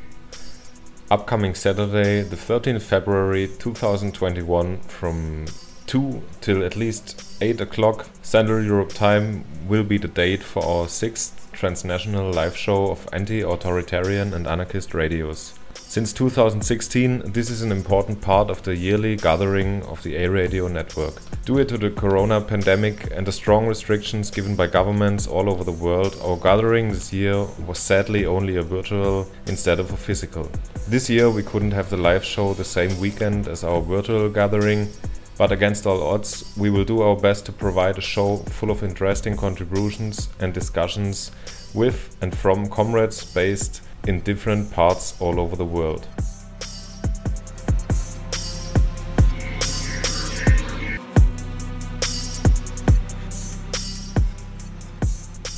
Upcoming 1.11 1.53
Saturday, 1.53 2.23
the 2.23 2.37
13th 2.37 2.83
February 2.83 3.49
2021, 3.59 4.79
from 4.83 5.47
2 5.89 6.23
till 6.41 6.65
at 6.65 6.77
least 6.77 7.21
8 7.41 7.61
o'clock 7.61 8.07
Central 8.23 8.63
Europe 8.63 8.93
time, 8.93 9.45
will 9.67 9.83
be 9.83 9.99
the 9.99 10.07
date 10.07 10.45
for 10.45 10.65
our 10.65 10.87
sixth 10.87 11.51
transnational 11.51 12.33
live 12.33 12.57
show 12.57 12.87
of 12.87 13.09
anti 13.13 13.41
authoritarian 13.41 14.33
and 14.33 14.47
anarchist 14.47 14.95
radios. 14.95 15.58
Since 15.91 16.13
2016, 16.13 17.33
this 17.33 17.49
is 17.49 17.63
an 17.63 17.73
important 17.73 18.21
part 18.21 18.51
of 18.51 18.63
the 18.63 18.77
yearly 18.77 19.17
gathering 19.17 19.83
of 19.85 20.03
the 20.03 20.17
A 20.17 20.29
Radio 20.29 20.69
network. 20.69 21.15
Due 21.47 21.65
to 21.65 21.79
the 21.79 21.89
corona 21.89 22.43
pandemic 22.43 23.11
and 23.11 23.27
the 23.27 23.33
strong 23.33 23.67
restrictions 23.67 24.31
given 24.31 24.55
by 24.55 24.67
governments 24.67 25.27
all 25.27 25.49
over 25.49 25.65
the 25.65 25.73
world, 25.73 26.15
our 26.23 26.37
gathering 26.37 26.91
this 26.91 27.11
year 27.11 27.43
was 27.67 27.79
sadly 27.79 28.27
only 28.27 28.57
a 28.57 28.63
virtual 28.63 29.27
instead 29.47 29.81
of 29.81 29.91
a 29.91 29.97
physical. 29.97 30.51
This 30.89 31.09
year 31.09 31.31
we 31.31 31.43
couldn't 31.43 31.73
have 31.73 31.89
the 31.89 31.97
live 31.97 32.23
show 32.23 32.53
the 32.53 32.65
same 32.65 33.01
weekend 33.01 33.49
as 33.49 33.65
our 33.65 33.81
virtual 33.81 34.29
gathering, 34.29 34.91
but 35.39 35.53
against 35.53 35.87
all 35.87 36.03
odds, 36.03 36.53
we 36.59 36.69
will 36.69 36.85
do 36.85 37.01
our 37.01 37.17
best 37.17 37.47
to 37.47 37.53
provide 37.53 37.97
a 37.97 38.03
show 38.03 38.37
full 38.37 38.71
of 38.71 38.83
interesting 38.83 39.39
contributions 39.39 40.29
and 40.39 40.53
discussions 40.53 41.31
with 41.73 42.15
and 42.21 42.37
from 42.37 42.69
comrades 42.69 43.25
based 43.25 43.81
in 44.07 44.21
different 44.21 44.71
parts 44.71 45.21
all 45.21 45.41
over 45.41 45.57
the 45.57 45.65
world. 45.65 46.07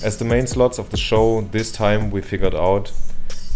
As 0.03 0.16
the 0.16 0.24
main 0.24 0.46
slots 0.46 0.79
of 0.79 0.88
the 0.88 0.96
show, 0.96 1.42
this 1.42 1.70
time 1.70 2.11
we 2.11 2.22
figured 2.22 2.55
out 2.55 2.90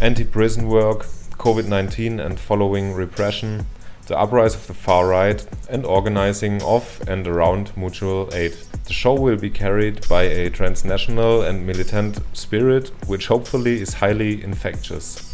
anti 0.01 0.25
prison 0.25 0.69
work, 0.69 1.07
COVID 1.39 1.67
19 1.67 2.21
and 2.21 2.39
following 2.39 2.93
repression, 2.93 3.65
the 4.07 4.19
uprise 4.19 4.55
of 4.55 4.67
the 4.67 4.75
far 4.75 5.09
right, 5.09 5.47
and 5.69 5.87
organizing 5.87 6.63
of 6.63 7.03
and 7.09 7.27
around 7.27 7.75
mutual 7.77 8.29
aid. 8.33 8.57
The 8.85 8.93
show 8.93 9.15
will 9.15 9.37
be 9.37 9.51
carried 9.51 10.07
by 10.09 10.23
a 10.25 10.51
transnational 10.51 11.43
and 11.43 11.67
militant 11.67 12.21
spirit, 12.35 12.93
which 13.07 13.29
hopefully 13.29 13.81
is 13.81 13.95
highly 13.95 14.45
infectious. 14.45 15.31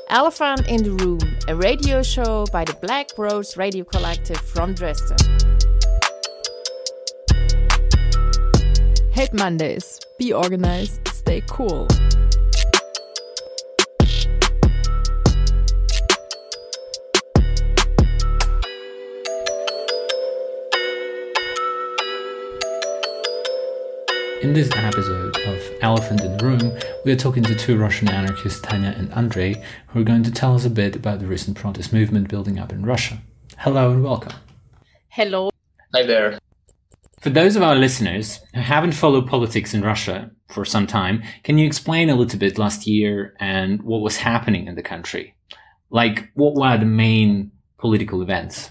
Elephant 0.08 0.66
in 0.66 0.82
the 0.82 0.90
Room, 0.90 1.20
a 1.46 1.54
radio 1.54 2.02
show 2.02 2.46
by 2.46 2.64
the 2.64 2.74
Black 2.82 3.06
Rose 3.16 3.56
Radio 3.56 3.84
Collective 3.84 4.38
from 4.38 4.74
Dresden. 4.74 5.18
Hate 9.12 9.32
Mondays. 9.32 10.00
Be 10.18 10.32
organized, 10.32 11.06
stay 11.06 11.44
cool. 11.48 11.86
In 24.46 24.52
this 24.52 24.70
episode 24.76 25.36
of 25.38 25.60
Elephant 25.82 26.20
in 26.20 26.36
the 26.36 26.44
Room, 26.44 26.78
we 27.04 27.10
are 27.10 27.16
talking 27.16 27.42
to 27.42 27.54
two 27.56 27.76
Russian 27.76 28.08
anarchists, 28.08 28.60
Tanya 28.60 28.94
and 28.96 29.12
Andrei, 29.12 29.60
who 29.88 30.00
are 30.00 30.04
going 30.04 30.22
to 30.22 30.30
tell 30.30 30.54
us 30.54 30.64
a 30.64 30.70
bit 30.70 30.94
about 30.94 31.18
the 31.18 31.26
recent 31.26 31.56
protest 31.56 31.92
movement 31.92 32.28
building 32.28 32.56
up 32.56 32.72
in 32.72 32.86
Russia. 32.86 33.18
Hello 33.58 33.90
and 33.90 34.04
welcome. 34.04 34.34
Hello. 35.08 35.50
Hi 35.92 36.04
there. 36.04 36.38
For 37.20 37.30
those 37.30 37.56
of 37.56 37.64
our 37.64 37.74
listeners 37.74 38.38
who 38.54 38.60
haven't 38.60 38.92
followed 38.92 39.26
politics 39.26 39.74
in 39.74 39.82
Russia 39.82 40.30
for 40.46 40.64
some 40.64 40.86
time, 40.86 41.24
can 41.42 41.58
you 41.58 41.66
explain 41.66 42.08
a 42.08 42.14
little 42.14 42.38
bit 42.38 42.56
last 42.56 42.86
year 42.86 43.34
and 43.40 43.82
what 43.82 44.00
was 44.00 44.18
happening 44.18 44.68
in 44.68 44.76
the 44.76 44.80
country? 44.80 45.34
Like, 45.90 46.30
what 46.34 46.54
were 46.54 46.78
the 46.78 46.86
main 46.86 47.50
political 47.78 48.22
events? 48.22 48.70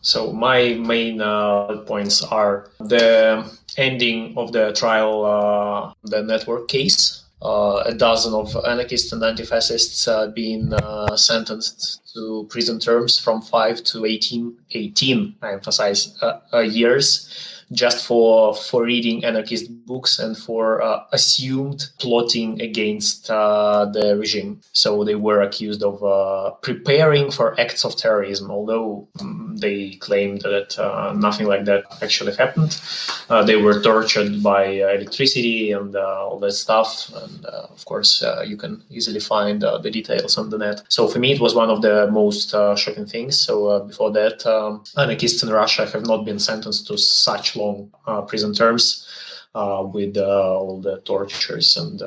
So 0.00 0.32
my 0.32 0.74
main 0.74 1.20
uh, 1.20 1.78
points 1.86 2.22
are 2.22 2.70
the 2.78 3.44
ending 3.76 4.36
of 4.36 4.52
the 4.52 4.72
trial, 4.72 5.24
uh, 5.24 5.92
the 6.04 6.22
network 6.22 6.68
case. 6.68 7.24
Uh, 7.40 7.84
a 7.86 7.94
dozen 7.94 8.34
of 8.34 8.56
anarchists 8.66 9.12
and 9.12 9.22
anti-fascists 9.22 10.08
uh, 10.08 10.26
being 10.26 10.72
uh, 10.74 11.16
sentenced 11.16 12.02
to 12.12 12.44
prison 12.50 12.80
terms 12.80 13.16
from 13.16 13.40
5 13.40 13.84
to 13.84 14.06
18, 14.06 14.56
18 14.72 15.36
I 15.40 15.52
emphasize, 15.52 16.20
uh, 16.20 16.58
years 16.58 17.57
just 17.72 18.06
for 18.06 18.54
for 18.54 18.84
reading 18.84 19.24
anarchist 19.24 19.70
books 19.86 20.18
and 20.18 20.36
for 20.36 20.80
uh, 20.82 21.04
assumed 21.12 21.90
plotting 21.98 22.60
against 22.60 23.30
uh, 23.30 23.84
the 23.86 24.16
regime. 24.16 24.60
So 24.72 25.04
they 25.04 25.14
were 25.14 25.42
accused 25.42 25.82
of 25.82 26.02
uh, 26.02 26.50
preparing 26.62 27.30
for 27.30 27.58
acts 27.60 27.84
of 27.84 27.96
terrorism, 27.96 28.50
although 28.50 29.08
um, 29.20 29.56
they 29.58 29.90
claimed 29.96 30.42
that 30.42 30.78
uh, 30.78 31.12
nothing 31.14 31.46
like 31.46 31.64
that 31.66 31.84
actually 32.02 32.34
happened. 32.36 32.80
Uh, 33.28 33.42
they 33.42 33.56
were 33.56 33.82
tortured 33.82 34.42
by 34.42 34.64
electricity 34.64 35.72
and 35.72 35.94
uh, 35.96 36.26
all 36.26 36.38
that 36.38 36.52
stuff, 36.52 37.12
and 37.14 37.44
of 37.46 37.84
course 37.84 38.24
you 38.46 38.56
can 38.56 38.82
easily 38.90 39.20
find 39.20 39.62
the 39.62 39.90
details 39.90 40.38
on 40.38 40.48
the 40.50 40.58
net. 40.58 40.82
So 40.88 41.08
for 41.08 41.18
me, 41.18 41.32
it 41.32 41.40
was 41.40 41.54
one 41.54 41.70
of 41.70 41.82
the 41.82 42.08
most 42.10 42.50
shocking 42.50 43.06
things. 43.06 43.38
So 43.38 43.80
before 43.80 44.10
that, 44.12 44.46
um, 44.46 44.84
anarchists 44.96 45.42
in 45.42 45.50
Russia 45.50 45.86
have 45.86 46.06
not 46.06 46.24
been 46.24 46.38
sentenced 46.38 46.86
to 46.86 46.96
such 46.96 47.56
long 47.58 47.90
uh, 48.06 48.22
prison 48.22 48.52
terms 48.54 49.06
uh, 49.54 49.82
with 49.84 50.16
uh, 50.16 50.58
all 50.58 50.80
the 50.80 50.98
tortures 51.00 51.76
and 51.76 52.02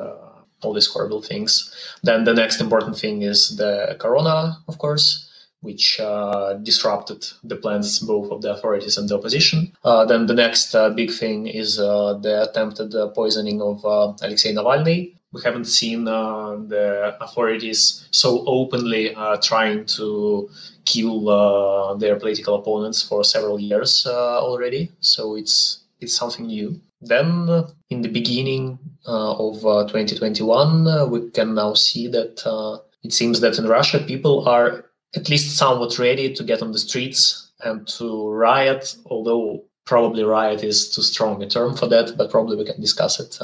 all 0.63 0.73
these 0.73 0.87
horrible 0.87 1.21
things. 1.21 1.73
Then 2.03 2.23
the 2.23 2.33
next 2.33 2.61
important 2.61 2.97
thing 2.97 3.23
is 3.23 3.57
the 3.57 3.95
corona, 3.99 4.57
of 4.67 4.77
course 4.77 5.27
which 5.61 5.99
uh, 5.99 6.53
disrupted 6.63 7.23
the 7.43 7.55
plans 7.55 7.99
both 7.99 8.31
of 8.31 8.41
the 8.41 8.51
authorities 8.51 8.97
and 8.97 9.07
the 9.07 9.15
opposition. 9.15 9.71
Uh, 9.83 10.03
then 10.03 10.25
the 10.25 10.33
next 10.33 10.73
uh, 10.73 10.89
big 10.89 11.11
thing 11.11 11.45
is 11.45 11.77
the 11.77 12.47
attempted 12.49 12.91
poisoning 13.13 13.61
of 13.61 13.83
Alexei 14.23 14.53
Navalny. 14.55 15.13
We 15.33 15.41
haven't 15.43 15.65
seen 15.65 16.03
the 16.05 17.17
authorities 17.21 18.07
so 18.11 18.43
openly 18.45 19.15
trying 19.41 19.85
to 19.97 20.49
kill 20.85 21.29
uh, 21.29 21.95
their 21.95 22.17
political 22.17 22.55
opponents 22.55 23.01
for 23.01 23.23
several 23.23 23.59
years 23.59 24.05
uh, 24.05 24.41
already. 24.41 24.91
So 24.99 25.35
it's 25.35 25.83
it's 25.99 26.15
something 26.15 26.47
new. 26.47 26.81
Then, 27.01 27.49
uh, 27.49 27.67
in 27.89 28.01
the 28.01 28.09
beginning 28.09 28.77
uh, 29.07 29.33
of 29.33 29.65
uh, 29.65 29.87
2021, 29.87 30.87
uh, 30.87 31.05
we 31.05 31.29
can 31.31 31.55
now 31.55 31.73
see 31.73 32.07
that 32.07 32.81
it 33.03 33.13
seems 33.13 33.39
that 33.39 33.57
in 33.57 33.67
Russia, 33.67 33.99
people 33.99 34.47
are 34.47 34.85
at 35.15 35.29
least 35.29 35.57
somewhat 35.57 35.97
ready 35.97 36.33
to 36.33 36.43
get 36.43 36.61
on 36.61 36.71
the 36.71 36.79
streets 36.79 37.51
and 37.63 37.87
to 37.87 38.29
riot, 38.29 38.95
although 39.07 39.63
probably 39.85 40.23
riot 40.23 40.63
is 40.63 40.93
too 40.93 41.01
strong 41.01 41.41
a 41.41 41.49
term 41.49 41.75
for 41.75 41.87
that, 41.87 42.15
but 42.17 42.29
probably 42.29 42.55
we 42.55 42.65
can 42.65 42.79
discuss 42.79 43.19
it 43.19 43.37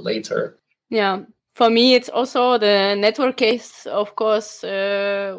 later. 0.00 0.56
Yeah, 0.90 1.22
For 1.54 1.70
me, 1.70 1.94
it's 1.94 2.08
also 2.08 2.58
the 2.58 2.94
network 2.96 3.36
case, 3.36 3.86
of 3.86 4.16
course. 4.16 4.64
Uh, 4.64 5.38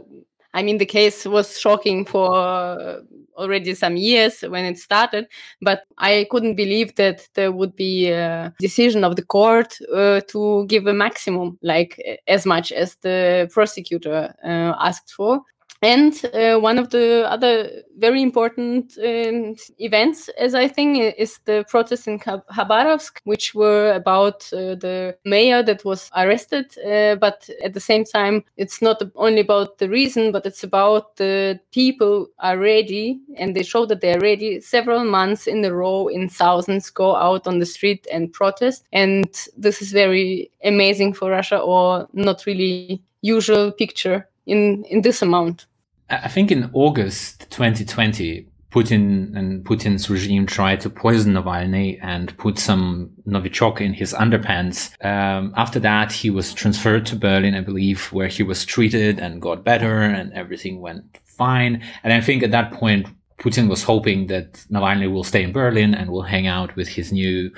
I 0.54 0.64
mean, 0.64 0.78
the 0.78 0.86
case 0.86 1.26
was 1.26 1.60
shocking 1.60 2.06
for 2.06 3.02
already 3.38 3.74
some 3.76 3.98
years 3.98 4.42
when 4.42 4.64
it 4.64 4.78
started, 4.78 5.28
but 5.62 5.82
I 5.98 6.26
couldn't 6.32 6.56
believe 6.56 6.96
that 6.96 7.28
there 7.34 7.52
would 7.52 7.76
be 7.76 8.10
a 8.10 8.54
decision 8.60 9.04
of 9.04 9.18
the 9.18 9.26
court 9.26 9.78
uh, 9.94 10.22
to 10.30 10.66
give 10.68 10.88
a 10.88 10.94
maximum, 10.94 11.60
like 11.62 12.02
as 12.28 12.46
much 12.46 12.72
as 12.72 12.96
the 13.02 13.50
prosecutor 13.54 14.34
uh, 14.44 14.74
asked 14.80 15.12
for. 15.12 15.42
And 15.86 16.20
uh, 16.34 16.58
one 16.60 16.80
of 16.80 16.90
the 16.90 17.28
other 17.30 17.70
very 18.00 18.24
important 18.24 18.98
um, 18.98 19.56
events, 19.78 20.30
as 20.30 20.56
I 20.56 20.68
think, 20.68 21.14
is 21.16 21.40
the 21.46 21.64
protest 21.70 22.08
in 22.08 22.18
Khabarovsk, 22.18 23.20
which 23.26 23.54
were 23.54 23.94
about 23.94 24.52
uh, 24.52 24.74
the 24.74 25.16
mayor 25.26 25.62
that 25.62 25.86
was 25.86 26.10
arrested. 26.16 26.76
Uh, 26.80 27.18
but 27.18 27.48
at 27.64 27.76
the 27.76 27.80
same 27.80 28.04
time, 28.04 28.44
it's 28.58 28.82
not 28.82 29.00
only 29.16 29.42
about 29.42 29.78
the 29.78 29.88
reason, 29.88 30.32
but 30.32 30.48
it's 30.48 30.64
about 30.64 31.18
the 31.18 31.60
people 31.72 32.30
are 32.40 32.58
ready, 32.58 33.20
and 33.38 33.56
they 33.56 33.62
show 33.62 33.86
that 33.86 34.02
they 34.02 34.16
are 34.16 34.20
ready. 34.20 34.60
Several 34.62 35.04
months 35.06 35.46
in 35.46 35.64
a 35.64 35.72
row, 35.72 36.08
in 36.08 36.30
thousands, 36.30 36.90
go 36.90 37.16
out 37.16 37.46
on 37.46 37.60
the 37.60 37.66
street 37.66 38.08
and 38.12 38.34
protest. 38.34 38.88
And 38.92 39.30
this 39.56 39.84
is 39.84 39.92
very 39.92 40.50
amazing 40.64 41.14
for 41.14 41.30
Russia, 41.30 41.60
or 41.60 42.08
not 42.14 42.48
really 42.48 43.04
usual 43.22 43.72
picture 43.72 44.28
in 44.48 44.84
in 44.86 45.02
this 45.04 45.22
amount. 45.22 45.68
I 46.10 46.28
think 46.28 46.52
in 46.52 46.70
August 46.74 47.50
2020, 47.50 48.48
Putin 48.76 49.36
and 49.38 49.64
Putin's 49.64 50.10
regime 50.10 50.46
tried 50.46 50.82
to 50.82 50.90
poison 50.90 51.34
Navalny 51.34 51.98
and 52.04 52.38
put 52.38 52.60
some 52.60 53.12
Novichok 53.26 53.80
in 53.80 53.94
his 53.94 54.14
underpants. 54.14 54.92
Um, 55.04 55.54
after 55.56 55.80
that, 55.80 56.12
he 56.12 56.30
was 56.30 56.54
transferred 56.54 57.06
to 57.08 57.16
Berlin, 57.16 57.56
I 57.56 57.62
believe, 57.62 58.12
where 58.12 58.28
he 58.28 58.44
was 58.44 58.66
treated 58.66 59.18
and 59.18 59.42
got 59.42 59.64
better 59.64 60.02
and 60.02 60.34
everything 60.34 60.82
went 60.82 61.20
fine. 61.24 61.82
And 62.04 62.12
I 62.12 62.20
think 62.20 62.44
at 62.44 62.52
that 62.52 62.72
point, 62.74 63.08
Putin 63.40 63.70
was 63.70 63.84
hoping 63.84 64.28
that 64.28 64.54
Navalny 64.70 65.12
will 65.12 65.24
stay 65.24 65.44
in 65.44 65.54
Berlin 65.54 65.94
and 65.94 66.10
will 66.10 66.24
hang 66.24 66.46
out 66.46 66.76
with 66.76 66.90
his 66.90 67.14
new 67.14 67.52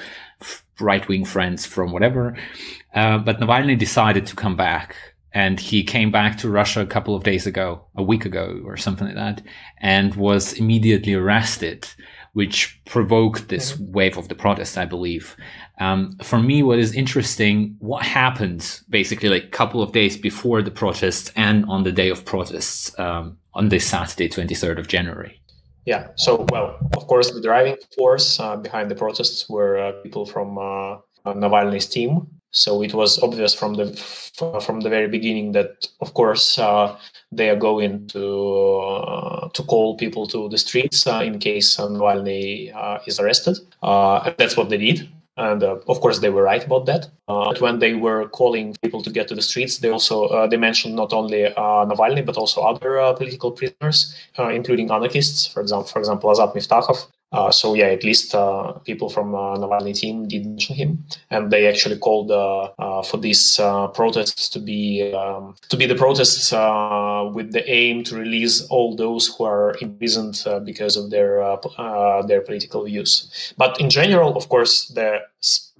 right 0.80 1.08
wing 1.08 1.26
friends 1.26 1.66
from 1.66 1.92
whatever. 1.92 2.38
Uh, 2.94 3.18
but 3.18 3.40
Navalny 3.40 3.78
decided 3.78 4.28
to 4.28 4.36
come 4.36 4.56
back 4.56 4.96
and 5.34 5.60
he 5.60 5.84
came 5.84 6.12
back 6.12 6.38
to 6.38 6.50
Russia 6.50 6.82
a 6.82 6.86
couple 6.86 7.16
of 7.16 7.24
days 7.24 7.46
ago, 7.46 7.86
a 7.96 8.04
week 8.04 8.26
ago 8.26 8.62
or 8.66 8.78
something 8.78 9.08
like 9.08 9.16
that, 9.16 9.42
and 9.80 10.16
was 10.16 10.54
immediately 10.54 11.14
arrested, 11.14 11.88
which 12.34 12.80
provoked 12.86 13.50
this 13.50 13.74
mm-hmm. 13.74 13.92
wave 13.92 14.18
of 14.18 14.30
the 14.30 14.36
protests, 14.36 14.78
I 14.78 14.86
believe. 14.86 15.36
Um, 15.80 16.18
for 16.24 16.40
me, 16.40 16.64
what 16.64 16.80
is 16.80 16.94
interesting, 16.94 17.76
what 17.80 18.04
happened 18.04 18.82
basically 18.90 19.30
like 19.30 19.44
a 19.46 19.50
couple 19.50 19.84
of 19.84 19.92
days 19.92 20.18
before 20.18 20.62
the 20.62 20.72
protests 20.72 21.32
and 21.36 21.66
on 21.66 21.84
the 21.84 21.92
day 21.92 22.10
of 22.10 22.26
protests 22.26 22.98
um, 23.00 23.38
on 23.54 23.70
this 23.70 23.86
Saturday, 23.86 24.30
23rd 24.30 24.80
of 24.80 24.88
January. 24.88 25.42
Yeah. 25.86 26.08
So, 26.16 26.46
well, 26.52 26.78
of 26.98 27.08
course, 27.08 27.32
the 27.32 27.42
driving 27.42 27.78
force 27.96 28.40
uh, 28.40 28.58
behind 28.58 28.92
the 28.92 28.96
protests 28.96 29.48
were 29.50 29.78
uh, 29.78 29.92
people 30.04 30.26
from 30.26 30.58
uh, 30.58 30.98
Navalny's 31.26 31.88
team, 31.88 32.28
so 32.52 32.82
it 32.82 32.94
was 32.94 33.22
obvious 33.22 33.54
from 33.54 33.76
the 33.76 33.88
from 34.62 34.82
the 34.82 34.90
very 34.90 35.08
beginning 35.08 35.52
that, 35.54 35.88
of 36.00 36.14
course, 36.14 36.58
uh, 36.60 36.98
they 37.32 37.50
are 37.50 37.56
going 37.56 38.08
to 38.08 38.78
uh, 38.78 39.50
to 39.50 39.64
call 39.64 39.98
people 39.98 40.28
to 40.28 40.48
the 40.50 40.58
streets 40.58 41.06
uh, 41.08 41.22
in 41.24 41.40
case 41.40 41.78
Navalny 41.78 42.74
uh, 42.76 43.00
is 43.06 43.20
arrested. 43.20 43.58
Uh, 43.84 44.32
that's 44.38 44.56
what 44.56 44.70
they 44.70 44.78
did. 44.78 45.10
And 45.40 45.62
uh, 45.62 45.78
of 45.88 46.02
course, 46.02 46.20
they 46.20 46.32
were 46.32 46.42
right 46.42 46.66
about 46.66 46.88
that. 46.88 47.10
but 47.28 47.62
when 47.62 47.78
they 47.78 47.94
were 47.94 48.28
calling 48.30 48.76
people 48.82 49.04
to 49.04 49.12
get 49.12 49.28
to 49.28 49.36
the 49.36 49.42
streets, 49.42 49.78
they 49.78 49.90
also 49.90 50.48
they 50.48 50.58
mentioned 50.58 50.96
not 50.96 51.14
only 51.14 51.54
Navalny 51.92 52.26
but 52.26 52.38
also 52.38 52.62
other 52.62 53.14
political 53.16 53.52
prisoners, 53.52 54.16
including 54.40 54.90
anarchists. 54.90 55.46
For 55.46 55.62
example, 55.62 55.88
for 55.88 56.00
example, 56.00 56.32
Azat 56.32 56.56
Miftakhov, 56.56 57.06
uh, 57.34 57.52
so 57.52 57.74
yeah, 57.74 57.88
at 57.88 58.04
least 58.04 58.34
uh, 58.34 58.72
people 58.86 59.10
from 59.10 59.36
uh, 59.36 59.58
Navalny 59.58 59.94
team 59.94 60.28
did 60.28 60.46
mention 60.46 60.76
him, 60.76 61.06
and 61.30 61.52
they 61.52 61.68
actually 61.68 61.98
called 61.98 62.32
uh, 62.32 62.70
uh, 62.80 63.04
for 63.04 63.18
these 63.18 63.60
uh, 63.60 63.88
protests 63.88 64.48
to 64.50 64.60
be 64.60 65.14
um, 65.14 65.56
to 65.68 65.76
be 65.76 65.86
the 65.86 65.96
protests 65.96 66.52
with 67.34 67.52
the 67.52 67.64
aim 67.68 68.04
to 68.06 68.16
release 68.16 68.62
all 68.68 68.96
those 68.96 69.28
who 69.28 69.44
are 69.44 69.76
imprisoned 69.82 70.42
because 70.64 70.96
of 70.96 71.10
their 71.10 71.58
their 72.28 72.42
political 72.42 72.86
views. 72.86 73.54
But 73.58 73.80
in 73.82 73.90
general, 73.90 74.38
of 74.38 74.48
course, 74.48 74.88
the 74.88 75.20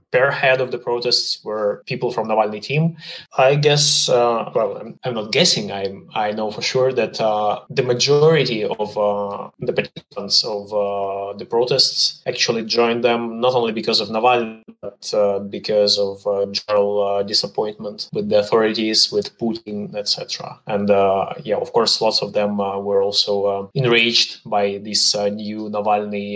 spearhead 0.08 0.62
of 0.62 0.72
the 0.72 0.78
protests 0.78 1.44
were 1.44 1.84
people 1.86 2.12
from 2.12 2.28
Navalny 2.28 2.62
team. 2.62 2.96
I 3.38 3.56
guess, 3.56 4.08
uh, 4.10 4.50
well, 4.56 4.78
I'm, 4.78 5.00
I'm, 5.04 5.14
not 5.14 5.32
guessing. 5.32 5.72
I 5.72 5.84
I 6.16 6.32
know 6.32 6.50
for 6.52 6.62
sure 6.62 6.94
that 6.94 7.20
uh, 7.20 7.60
the 7.70 7.84
majority 7.84 8.64
of 8.64 8.98
uh, 8.98 9.50
the 9.60 9.74
participants 9.74 10.44
of 10.44 10.72
uh, 10.72 11.34
the 11.38 11.46
protests 11.46 12.22
actually 12.26 12.64
joined 12.64 13.04
them 13.04 13.42
not 13.42 13.54
only 13.54 13.74
because 13.74 14.00
of 14.00 14.08
Navalny 14.10 14.64
but 14.82 15.14
uh, 15.14 15.40
because 15.40 15.98
of 15.98 16.26
uh, 16.28 16.46
general 16.52 17.24
disappointment 17.24 18.10
with 18.14 18.30
the 18.30 18.40
authorities, 18.40 19.12
with 19.12 19.38
Putin, 19.40 19.94
etc. 19.96 20.60
And 20.68 20.90
yeah, 21.44 21.58
of 21.58 21.74
course, 21.74 22.00
lots 22.00 22.22
of 22.22 22.34
them 22.34 22.58
were 22.58 23.02
also 23.02 23.70
enraged 23.74 24.40
by 24.46 24.80
this 24.84 25.16
new 25.16 25.70
Navalny 25.70 26.28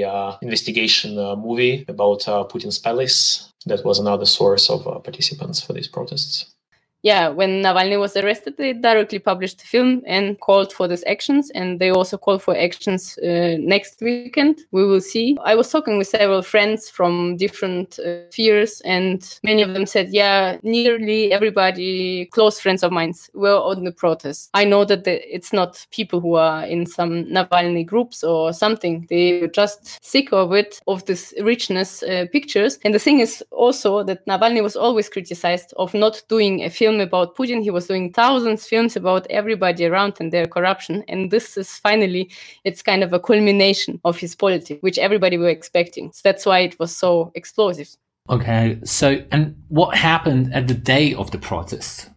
investigation 0.42 1.16
movie 1.40 1.86
about 1.88 2.22
Putin's 2.52 2.80
palace 2.80 3.52
that 3.66 3.86
was 3.86 4.00
another 4.00 4.26
source 4.26 4.70
of 4.70 4.88
uh, 4.88 5.00
participants 5.00 5.62
for 5.62 5.74
these 5.74 5.88
protests 5.88 6.54
yeah, 7.04 7.30
when 7.30 7.64
Navalny 7.64 8.00
was 8.00 8.16
arrested, 8.16 8.58
they 8.58 8.74
directly 8.74 9.20
published 9.20 9.60
the 9.60 9.66
film 9.66 10.04
and 10.06 10.40
called 10.40 10.72
for 10.72 10.88
these 10.88 11.04
actions. 11.08 11.50
And 11.56 11.80
they 11.80 11.90
also 11.90 12.18
called 12.18 12.44
for 12.44 12.56
actions 12.56 13.18
uh, 13.18 13.58
next 13.60 14.02
weekend. 14.02 14.62
We 14.72 14.86
will 14.86 15.02
see. 15.02 15.38
I 15.44 15.56
was 15.56 15.70
talking 15.70 15.98
with 15.98 16.08
several 16.08 16.42
friends 16.42 16.90
from 16.90 17.38
different 17.38 17.98
uh, 18.00 18.30
spheres, 18.30 18.82
and 18.86 19.40
many 19.44 19.64
of 19.64 19.74
them 19.74 19.86
said, 19.86 20.10
yeah, 20.14 20.58
nearly 20.62 21.34
everybody, 21.34 22.26
close 22.28 22.60
friends 22.60 22.84
of 22.84 22.92
mine, 22.92 23.14
were 23.34 23.58
on 23.58 23.84
the 23.84 23.92
protest. 23.92 24.50
I 24.54 24.64
know 24.66 24.86
that 24.86 25.04
the, 25.04 25.36
it's 25.36 25.52
not 25.52 25.86
people 25.92 26.20
who 26.20 26.36
are 26.36 26.66
in 26.66 26.86
some 26.86 27.26
Navalny 27.26 27.86
groups 27.86 28.24
or 28.24 28.54
something. 28.54 29.08
They're 29.10 29.48
just 29.48 30.04
sick 30.06 30.32
of 30.32 30.54
it, 30.54 30.80
of 30.88 31.06
this 31.06 31.34
richness 31.42 32.04
uh, 32.04 32.28
pictures. 32.32 32.78
And 32.86 32.94
the 32.94 33.00
thing 33.00 33.20
is 33.20 33.44
also 33.52 34.04
that 34.04 34.26
Navalny 34.28 34.62
was 34.62 34.76
always 34.76 35.10
criticized 35.10 35.74
of 35.78 35.94
not 35.94 36.22
doing 36.30 36.64
a 36.64 36.70
film 36.70 36.91
film 36.92 37.02
about 37.02 37.36
Putin. 37.36 37.64
He 37.64 37.72
was 37.72 37.88
doing 37.88 38.12
thousands 38.12 38.68
films 38.68 38.96
about 38.96 39.28
everybody 39.30 39.86
around 39.86 40.16
and 40.20 40.34
their 40.34 40.48
corruption. 40.48 41.04
And 41.08 41.30
this 41.32 41.58
is 41.58 41.78
finally, 41.78 42.30
it's 42.64 42.82
kind 42.82 43.04
of 43.04 43.14
a 43.14 43.20
culmination 43.20 44.02
of 44.04 44.18
his 44.18 44.36
politics, 44.36 44.82
which 44.82 44.98
everybody 44.98 45.38
were 45.38 45.50
expecting. 45.50 46.12
So 46.12 46.22
that's 46.24 46.44
why 46.46 46.60
it 46.60 46.78
was 46.80 46.94
so 46.96 47.32
explosive. 47.36 47.90
Okay. 48.30 48.80
So, 48.84 49.24
and 49.32 49.56
what 49.70 49.98
happened 49.98 50.54
at 50.54 50.68
the 50.68 50.74
day 50.74 51.14
of 51.14 51.32
the 51.32 51.38
protest? 51.38 52.10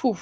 Whew. 0.00 0.16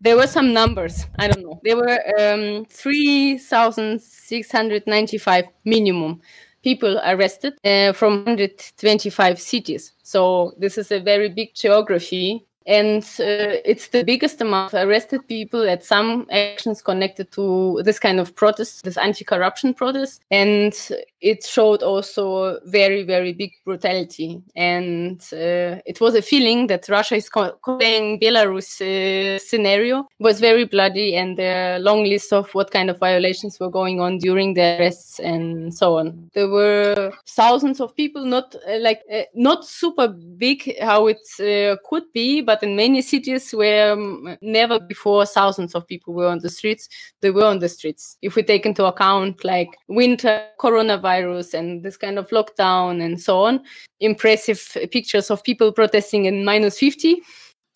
There 0.00 0.16
were 0.16 0.28
some 0.28 0.52
numbers. 0.52 1.06
I 1.18 1.26
don't 1.28 1.44
know. 1.44 1.60
There 1.64 1.76
were 1.76 1.98
um, 2.20 2.64
3,695 2.70 5.44
minimum 5.64 6.20
people 6.62 7.00
arrested 7.04 7.54
uh, 7.64 7.92
from 7.92 8.24
125 8.24 9.40
cities. 9.40 9.92
So 10.02 10.52
this 10.58 10.78
is 10.78 10.92
a 10.92 11.00
very 11.00 11.28
big 11.28 11.54
geography 11.54 12.47
and 12.66 13.02
uh, 13.20 13.56
it's 13.64 13.88
the 13.88 14.04
biggest 14.04 14.40
amount 14.40 14.74
of 14.74 14.86
arrested 14.86 15.26
people 15.26 15.68
at 15.68 15.84
some 15.84 16.26
actions 16.30 16.82
connected 16.82 17.32
to 17.32 17.80
this 17.84 17.98
kind 17.98 18.20
of 18.20 18.34
protest, 18.36 18.84
this 18.84 18.98
anti-corruption 18.98 19.74
protest, 19.74 20.22
and 20.30 20.74
it 21.20 21.44
showed 21.44 21.82
also 21.82 22.58
very 22.66 23.02
very 23.02 23.32
big 23.32 23.52
brutality, 23.64 24.42
and 24.56 25.20
uh, 25.32 25.80
it 25.86 26.00
was 26.00 26.14
a 26.14 26.22
feeling 26.22 26.66
that 26.68 26.88
Russia 26.88 27.16
is 27.16 27.28
playing 27.64 28.20
Belarus 28.20 28.80
uh, 28.80 29.38
scenario 29.38 29.98
it 30.00 30.22
was 30.22 30.40
very 30.40 30.64
bloody, 30.64 31.16
and 31.16 31.38
a 31.38 31.78
long 31.78 32.04
list 32.04 32.32
of 32.32 32.50
what 32.54 32.70
kind 32.70 32.90
of 32.90 32.98
violations 32.98 33.58
were 33.60 33.70
going 33.70 34.00
on 34.00 34.18
during 34.18 34.54
the 34.54 34.76
arrests 34.78 35.18
and 35.18 35.74
so 35.74 35.98
on. 35.98 36.30
There 36.34 36.48
were 36.48 37.12
thousands 37.26 37.80
of 37.80 37.94
people, 37.94 38.24
not 38.24 38.54
uh, 38.68 38.78
like 38.80 39.00
uh, 39.12 39.22
not 39.34 39.64
super 39.66 40.08
big 40.08 40.80
how 40.80 41.08
it 41.08 41.20
uh, 41.40 41.76
could 41.88 42.04
be, 42.12 42.40
but 42.40 42.62
in 42.62 42.76
many 42.76 43.02
cities 43.02 43.52
where 43.52 43.92
um, 43.92 44.36
never 44.40 44.78
before 44.78 45.26
thousands 45.26 45.74
of 45.74 45.86
people 45.86 46.14
were 46.14 46.28
on 46.28 46.38
the 46.40 46.50
streets, 46.50 46.88
they 47.20 47.30
were 47.30 47.44
on 47.44 47.58
the 47.58 47.68
streets. 47.68 48.16
If 48.22 48.34
we 48.36 48.42
take 48.42 48.66
into 48.66 48.84
account 48.84 49.44
like 49.44 49.68
winter, 49.88 50.46
coronavirus, 50.58 51.07
and 51.54 51.82
this 51.82 51.96
kind 51.96 52.18
of 52.18 52.28
lockdown 52.28 53.02
and 53.04 53.20
so 53.20 53.40
on, 53.40 53.60
impressive 54.00 54.76
pictures 54.90 55.30
of 55.30 55.42
people 55.42 55.72
protesting 55.72 56.24
in 56.24 56.44
minus 56.44 56.78
50. 56.78 57.22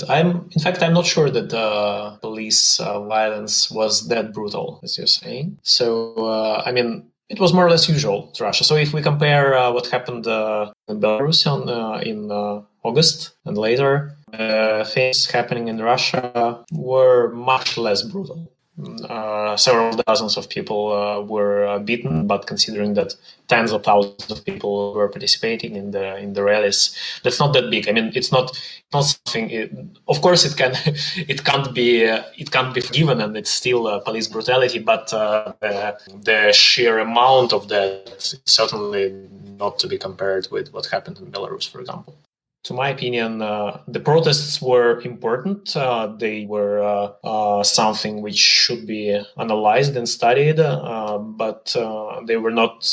I'm, 0.09 0.49
in 0.51 0.61
fact, 0.63 0.83
I'm 0.83 0.95
not 0.95 1.07
sure 1.07 1.31
that 1.31 1.51
the 1.51 2.19
police 2.21 2.81
uh, 2.81 3.01
violence 3.03 3.71
was 3.71 4.09
that 4.09 4.33
brutal, 4.33 4.81
as 4.83 4.99
you're 4.99 5.07
saying. 5.07 5.59
So, 5.63 6.15
uh, 6.15 6.63
I 6.67 6.73
mean, 6.73 7.07
it 7.29 7.39
was 7.39 7.53
more 7.53 7.67
or 7.67 7.71
less 7.71 7.89
usual 7.89 8.29
to 8.33 8.45
Russia. 8.45 8.65
So 8.65 8.77
if 8.77 8.93
we 8.93 9.01
compare 9.01 9.57
uh, 9.57 9.71
what 9.71 9.87
happened 9.87 10.27
uh, 10.27 10.73
in 10.89 11.01
Belarus 11.01 11.47
on, 11.47 11.69
uh, 11.69 11.99
in 11.99 12.31
uh, 12.31 12.63
August 12.83 13.35
and 13.45 13.57
later. 13.57 14.17
Uh, 14.33 14.85
things 14.85 15.31
happening 15.31 15.69
in 15.69 15.79
Russia 15.81 16.65
were 16.73 17.33
much 17.33 17.77
less 17.77 18.03
brutal. 18.03 18.51
Uh, 19.07 19.55
several 19.55 19.93
dozens 20.07 20.39
of 20.39 20.49
people 20.49 20.93
uh, 20.93 21.21
were 21.21 21.67
uh, 21.67 21.79
beaten, 21.79 22.27
but 22.27 22.47
considering 22.47 22.95
that 22.95 23.15
tens 23.47 23.71
of 23.71 23.85
thousands 23.85 24.31
of 24.31 24.43
people 24.47 24.95
were 24.95 25.11
participating 25.11 25.77
in 25.77 25.91
the 25.91 26.17
in 26.17 26.33
the 26.33 26.43
rallies, 26.43 26.97
that's 27.23 27.39
not 27.39 27.53
that 27.53 27.71
big. 27.71 27.87
I 27.87 27.93
mean, 27.93 28.13
it's 28.15 28.33
not 28.33 28.59
not 28.91 29.03
something. 29.03 29.51
It, 29.51 29.73
of 30.09 30.23
course, 30.23 30.47
it 30.47 30.57
can 30.57 30.73
it 31.29 31.45
can't 31.45 31.75
be 31.75 32.07
uh, 32.09 32.23
it 32.39 32.51
can't 32.51 32.73
be 32.73 32.81
forgiven, 32.81 33.21
and 33.21 33.37
it's 33.37 33.51
still 33.51 34.01
police 34.01 34.27
brutality. 34.27 34.79
But 34.79 35.13
uh, 35.13 35.53
the, 35.61 35.99
the 36.23 36.53
sheer 36.53 36.99
amount 36.99 37.53
of 37.53 37.69
that 37.69 38.15
is 38.17 38.41
certainly 38.47 39.29
not 39.59 39.79
to 39.81 39.87
be 39.87 39.99
compared 39.99 40.49
with 40.51 40.73
what 40.73 40.87
happened 40.87 41.19
in 41.19 41.31
Belarus, 41.31 41.71
for 41.71 41.79
example 41.79 42.17
to 42.65 42.73
my 42.73 42.91
opinion, 42.91 43.43
uh, 43.43 43.81
the 43.89 44.01
protests 44.01 44.63
were 44.63 45.01
important. 45.01 45.77
Uh, 45.77 46.15
they 46.19 46.47
were 46.47 46.81
uh, 46.81 47.13
uh 47.25 47.63
something 47.63 48.23
which 48.23 48.37
should 48.37 48.87
be 48.87 49.21
analyzed 49.37 49.97
and 49.97 50.09
studied, 50.09 50.61
uh, 50.61 51.19
but 51.19 51.75
uh, 51.77 52.21
they 52.27 52.37
were 52.37 52.53
not 52.53 52.85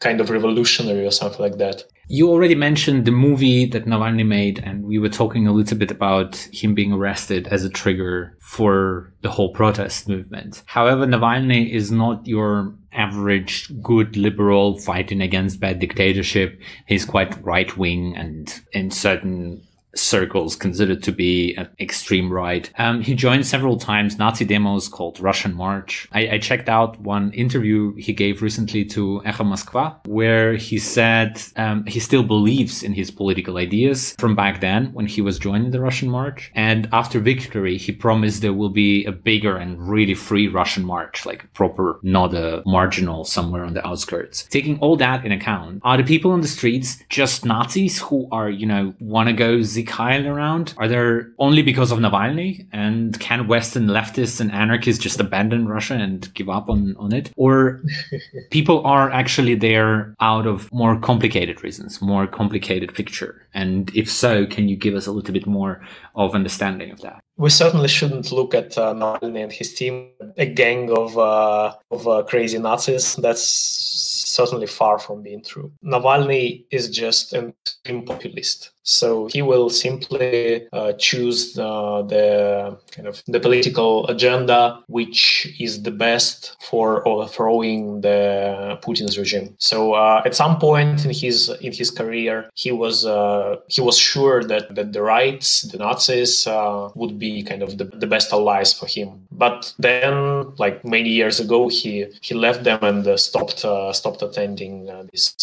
kind 0.00 0.20
of 0.20 0.30
revolutionary 0.30 1.06
or 1.06 1.10
something 1.10 1.40
like 1.40 1.58
that. 1.58 1.84
You 2.06 2.28
already 2.28 2.54
mentioned 2.54 3.06
the 3.06 3.12
movie 3.12 3.64
that 3.66 3.86
Navalny 3.86 4.26
made, 4.26 4.58
and 4.58 4.84
we 4.84 4.98
were 4.98 5.08
talking 5.08 5.46
a 5.46 5.52
little 5.52 5.78
bit 5.78 5.90
about 5.90 6.36
him 6.52 6.74
being 6.74 6.92
arrested 6.92 7.48
as 7.48 7.64
a 7.64 7.70
trigger 7.70 8.36
for 8.40 9.14
the 9.22 9.30
whole 9.30 9.54
protest 9.54 10.06
movement. 10.06 10.62
However, 10.66 11.06
Navalny 11.06 11.70
is 11.70 11.90
not 11.90 12.26
your 12.26 12.74
average 12.92 13.72
good 13.82 14.16
liberal 14.16 14.78
fighting 14.78 15.22
against 15.22 15.60
bad 15.60 15.78
dictatorship. 15.78 16.60
He's 16.86 17.06
quite 17.06 17.42
right 17.42 17.74
wing 17.76 18.14
and 18.16 18.60
in 18.72 18.90
certain 18.90 19.62
circles 19.96 20.56
considered 20.56 21.02
to 21.02 21.12
be 21.12 21.54
an 21.56 21.68
extreme 21.80 22.32
right. 22.32 22.70
Um, 22.78 23.00
he 23.00 23.14
joined 23.14 23.46
several 23.46 23.76
times 23.76 24.18
Nazi 24.18 24.44
demos 24.44 24.88
called 24.88 25.20
Russian 25.20 25.54
March. 25.54 26.08
I, 26.12 26.28
I, 26.28 26.38
checked 26.38 26.68
out 26.68 27.00
one 27.00 27.32
interview 27.32 27.94
he 27.96 28.12
gave 28.12 28.42
recently 28.42 28.84
to 28.86 29.22
Echo 29.24 29.44
Moskva, 29.44 30.06
where 30.06 30.54
he 30.54 30.78
said 30.78 31.40
um, 31.56 31.86
he 31.86 32.00
still 32.00 32.22
believes 32.22 32.82
in 32.82 32.92
his 32.92 33.10
political 33.10 33.56
ideas 33.56 34.14
from 34.18 34.34
back 34.34 34.60
then 34.60 34.92
when 34.92 35.06
he 35.06 35.20
was 35.20 35.38
joining 35.38 35.70
the 35.70 35.80
Russian 35.80 36.10
March. 36.10 36.50
And 36.54 36.88
after 36.92 37.18
victory, 37.20 37.78
he 37.78 37.92
promised 37.92 38.42
there 38.42 38.52
will 38.52 38.70
be 38.70 39.04
a 39.04 39.12
bigger 39.12 39.56
and 39.56 39.88
really 39.88 40.14
free 40.14 40.48
Russian 40.48 40.84
March, 40.84 41.24
like 41.24 41.52
proper, 41.54 41.98
not 42.02 42.34
a 42.34 42.62
marginal 42.66 43.24
somewhere 43.24 43.64
on 43.64 43.74
the 43.74 43.86
outskirts. 43.86 44.44
Taking 44.44 44.78
all 44.80 44.96
that 44.96 45.24
in 45.24 45.32
account, 45.32 45.80
are 45.82 45.96
the 45.96 46.04
people 46.04 46.32
on 46.32 46.40
the 46.40 46.48
streets 46.48 47.02
just 47.08 47.44
Nazis 47.44 48.00
who 48.00 48.28
are, 48.30 48.50
you 48.50 48.66
know, 48.66 48.94
want 49.00 49.28
to 49.28 49.32
go 49.32 49.62
Mikhail 49.84 50.26
around? 50.26 50.74
Are 50.78 50.88
there 50.88 51.32
only 51.38 51.62
because 51.62 51.92
of 51.92 51.98
Navalny? 51.98 52.66
And 52.72 53.18
can 53.20 53.46
Western 53.46 53.86
leftists 53.86 54.40
and 54.40 54.50
anarchists 54.52 55.02
just 55.02 55.20
abandon 55.20 55.68
Russia 55.68 55.94
and 55.94 56.32
give 56.34 56.48
up 56.48 56.68
on, 56.68 56.96
on 56.98 57.12
it? 57.12 57.30
Or 57.36 57.82
people 58.50 58.84
are 58.86 59.10
actually 59.10 59.54
there 59.54 60.14
out 60.20 60.46
of 60.46 60.72
more 60.72 60.98
complicated 60.98 61.62
reasons, 61.62 62.00
more 62.00 62.26
complicated 62.26 62.94
picture? 62.94 63.46
And 63.54 63.94
if 63.94 64.10
so, 64.10 64.46
can 64.46 64.68
you 64.68 64.76
give 64.76 64.94
us 64.94 65.06
a 65.06 65.12
little 65.12 65.32
bit 65.32 65.46
more 65.46 65.80
of 66.14 66.34
understanding 66.34 66.90
of 66.90 67.00
that? 67.02 67.22
We 67.36 67.50
certainly 67.50 67.88
shouldn't 67.88 68.32
look 68.32 68.54
at 68.54 68.78
uh, 68.78 68.94
Navalny 68.94 69.42
and 69.42 69.52
his 69.52 69.74
team, 69.74 70.10
a 70.36 70.46
gang 70.46 70.90
of 70.90 71.18
uh, 71.18 71.74
of 71.90 72.06
uh, 72.06 72.22
crazy 72.22 72.58
Nazis. 72.58 73.16
That's 73.16 73.42
certainly 73.42 74.66
far 74.66 74.98
from 74.98 75.22
being 75.22 75.42
true. 75.42 75.72
Navalny 75.84 76.64
is 76.70 76.88
just 76.90 77.32
an 77.32 77.52
extreme 77.64 78.04
populist. 78.04 78.70
So 78.84 79.28
he 79.32 79.40
will 79.42 79.70
simply 79.70 80.68
uh, 80.72 80.92
choose 80.92 81.58
uh, 81.58 82.02
the 82.02 82.78
kind 82.90 83.08
of 83.08 83.22
the 83.26 83.40
political 83.40 84.06
agenda 84.08 84.82
which 84.88 85.56
is 85.58 85.82
the 85.82 85.90
best 85.90 86.56
for 86.60 87.06
overthrowing 87.08 88.02
the 88.02 88.78
Putin's 88.82 89.18
regime. 89.18 89.54
So 89.58 89.94
uh, 89.94 90.22
at 90.24 90.34
some 90.34 90.58
point 90.58 91.04
in 91.04 91.12
his 91.12 91.48
in 91.60 91.72
his 91.72 91.90
career, 91.90 92.50
he 92.54 92.72
was 92.72 93.06
uh, 93.06 93.56
he 93.68 93.80
was 93.80 93.96
sure 93.98 94.44
that, 94.44 94.74
that 94.74 94.92
the 94.92 95.02
rights, 95.02 95.62
the 95.62 95.78
Nazis, 95.78 96.46
uh, 96.46 96.90
would 96.94 97.18
be 97.18 97.42
kind 97.42 97.62
of 97.62 97.78
the, 97.78 97.84
the 97.84 98.06
best 98.06 98.32
allies 98.32 98.72
for 98.72 98.86
him. 98.86 99.26
But 99.32 99.72
then, 99.78 100.52
like 100.58 100.84
many 100.84 101.08
years 101.08 101.40
ago, 101.40 101.68
he 101.68 102.06
he 102.20 102.34
left 102.34 102.64
them 102.64 102.80
and 102.82 103.06
uh, 103.06 103.16
stopped 103.16 103.64
stopped 103.96 104.22
attending 104.22 104.90
these 105.10 105.34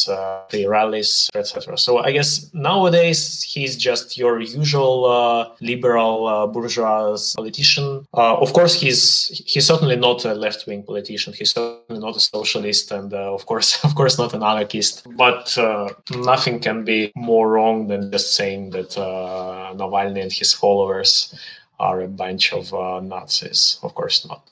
the 0.52 0.66
rallies, 0.68 1.30
etc. 1.34 1.78
So 1.78 1.98
I 1.98 2.12
guess 2.12 2.54
nowadays 2.54 3.31
he's 3.42 3.76
just 3.76 4.18
your 4.18 4.40
usual 4.40 5.06
uh, 5.06 5.50
liberal 5.62 6.28
uh, 6.28 6.48
bourgeois 6.48 7.18
politician. 7.36 8.06
Uh, 8.14 8.36
of 8.36 8.54
course, 8.54 8.74
he's 8.80 9.42
he's 9.46 9.66
certainly 9.66 9.96
not 9.96 10.26
a 10.26 10.34
left-wing 10.34 10.84
politician. 10.84 11.34
He's 11.34 11.52
certainly 11.52 12.02
not 12.02 12.16
a 12.16 12.20
socialist, 12.20 12.92
and 12.92 13.14
uh, 13.14 13.34
of 13.34 13.46
course, 13.46 13.84
of 13.88 13.96
course, 13.96 14.18
not 14.18 14.34
an 14.34 14.44
anarchist. 14.44 15.08
But 15.16 15.58
uh, 15.58 15.90
nothing 16.12 16.60
can 16.60 16.84
be 16.84 17.12
more 17.16 17.50
wrong 17.50 17.88
than 17.88 18.12
just 18.12 18.36
saying 18.36 18.72
that 18.72 18.98
uh, 18.98 19.74
Navalny 19.76 20.22
and 20.22 20.32
his 20.32 20.54
followers 20.54 21.34
are 21.80 22.02
a 22.02 22.08
bunch 22.08 22.54
of 22.54 22.72
Nazis. 23.04 23.80
Of 23.82 23.96
course 23.96 24.28
not. 24.28 24.48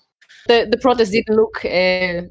The, 0.47 0.67
the 0.71 0.77
protest 0.77 1.11
didn't 1.11 1.35
look 1.35 1.63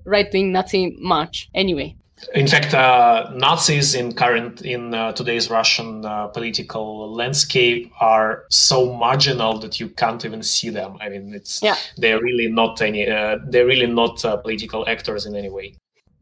right 0.05 0.29
wing 0.33 0.51
Nazi 0.51 0.97
much 0.99 1.49
anyway. 1.55 1.95
In 2.35 2.47
fact, 2.47 2.75
uh, 2.75 3.31
Nazis 3.35 3.95
in 3.95 4.13
current 4.13 4.63
in 4.63 4.95
uh, 4.95 5.13
today's 5.13 5.51
Russian 5.51 6.05
uh, 6.05 6.29
political 6.29 7.13
landscape 7.13 7.93
are 8.01 8.45
so 8.51 8.93
marginal 8.93 9.59
that 9.61 9.79
you 9.81 9.89
can't 9.89 10.25
even 10.25 10.43
see 10.43 10.71
them. 10.71 10.97
I 11.01 11.09
mean, 11.09 11.33
it's 11.35 11.63
yeah. 11.63 11.77
they're 11.97 12.21
really 12.21 12.49
not 12.49 12.83
any 12.83 13.09
uh, 13.09 13.39
they're 13.47 13.67
really 13.67 13.87
not 13.87 14.25
uh, 14.25 14.37
political 14.37 14.89
actors 14.89 15.27
in 15.27 15.37
any 15.37 15.51
way. 15.51 15.75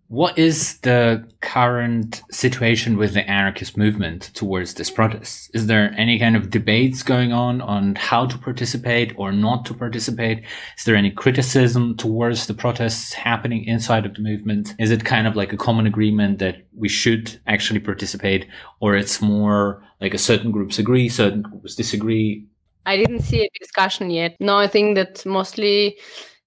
What 0.09 0.39
is 0.39 0.79
the 0.79 1.27
current 1.41 2.23
situation 2.31 2.97
with 2.97 3.15
the 3.15 3.29
anarchist 3.29 3.77
movement 3.77 4.31
towards 4.35 4.75
this 4.75 4.89
protest? 4.89 5.51
Is 5.53 5.67
there 5.67 5.93
any 5.99 6.19
kind 6.21 6.37
of 6.37 6.51
debates 6.51 7.03
going 7.03 7.33
on 7.33 7.61
on 7.61 7.97
how 7.97 8.27
to 8.27 8.39
participate 8.39 9.13
or 9.17 9.33
not 9.33 9.65
to 9.67 9.75
participate? 9.75 10.45
Is 10.79 10.85
there 10.85 10.95
any 10.95 11.11
criticism 11.11 11.97
towards 11.97 12.47
the 12.47 12.55
protests 12.55 13.15
happening 13.15 13.65
inside 13.65 14.07
of 14.07 14.15
the 14.15 14.23
movement? 14.23 14.75
Is 14.79 14.93
it 14.93 15.05
kind 15.05 15.27
of 15.27 15.35
like 15.35 15.53
a 15.53 15.57
common 15.57 15.89
agreement 15.89 16.39
that 16.39 16.59
we 16.77 16.89
should 16.89 17.41
actually 17.49 17.81
participate 17.81 18.47
or 18.79 18.95
it's 18.95 19.21
more 19.21 19.83
like 20.01 20.15
a 20.15 20.19
certain 20.19 20.53
groups 20.53 20.79
agree, 20.79 21.09
certain 21.09 21.43
groups 21.43 21.75
disagree? 21.75 22.47
I 22.85 22.97
didn't 22.97 23.23
see 23.23 23.43
a 23.43 23.59
discussion 23.59 24.11
yet. 24.11 24.37
No, 24.39 24.57
I 24.57 24.69
think 24.69 24.95
that 24.95 25.27
mostly 25.27 25.99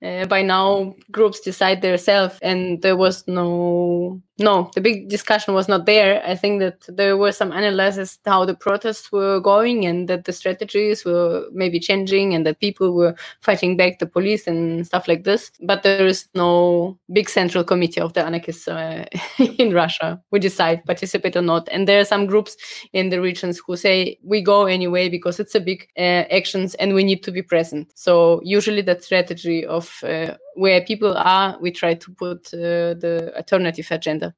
uh, 0.04 0.26
by 0.26 0.42
now 0.42 0.96
groups 1.12 1.40
decide 1.42 1.82
themselves 1.82 2.38
and 2.42 2.82
there 2.82 2.96
was 2.98 3.28
no 3.28 4.22
no, 4.40 4.72
the 4.76 4.82
big 4.82 5.10
discussion 5.10 5.54
was 5.54 5.68
not 5.68 5.86
there. 5.86 6.24
I 6.26 6.36
think 6.36 6.60
that 6.60 6.86
there 6.88 7.18
were 7.18 7.32
some 7.32 7.52
analysis 7.52 8.20
how 8.26 8.46
the 8.46 8.54
protests 8.54 9.12
were 9.12 9.40
going 9.40 9.86
and 9.86 10.08
that 10.08 10.26
the 10.26 10.34
strategies 10.34 11.04
were 11.04 11.46
maybe 11.52 11.80
changing 11.80 12.34
and 12.34 12.46
that 12.46 12.60
people 12.60 12.94
were 12.94 13.16
fighting 13.42 13.76
back 13.76 14.00
the 14.00 14.06
police 14.06 14.48
and 14.48 14.86
stuff 14.86 15.08
like 15.08 15.24
this. 15.24 15.52
But 15.62 15.84
there 15.84 16.08
is 16.08 16.28
no 16.36 16.98
big 17.12 17.30
central 17.30 17.64
committee 17.64 18.02
of 18.02 18.14
the 18.14 18.24
anarchists 18.24 18.68
uh, 18.68 19.06
in 19.58 19.74
Russia 19.74 20.22
who 20.32 20.40
decide 20.40 20.86
participate 20.86 21.36
or 21.36 21.42
not. 21.42 21.68
And 21.72 21.88
there 21.88 22.00
are 22.00 22.06
some 22.06 22.26
groups 22.26 22.56
in 22.94 23.10
the 23.10 23.22
regions 23.22 23.62
who 23.66 23.76
say 23.76 24.18
we 24.24 24.42
go 24.42 24.66
anyway 24.66 25.10
because 25.10 25.40
it's 25.40 25.56
a 25.56 25.60
big 25.60 25.88
uh, 25.98 26.26
actions 26.32 26.76
and 26.76 26.94
we 26.94 27.04
need 27.04 27.24
to 27.24 27.32
be 27.32 27.42
present. 27.42 27.92
So 27.96 28.42
usually 28.44 28.82
that 28.84 29.04
strategy 29.04 29.66
of 29.66 30.04
uh, 30.04 30.36
where 30.56 30.82
people 30.82 31.16
are, 31.16 31.58
we 31.62 31.72
try 31.72 31.94
to 31.94 32.12
put 32.12 32.54
uh, 32.54 32.94
the 32.94 33.34
alternative 33.36 33.88
agenda. 33.92 34.34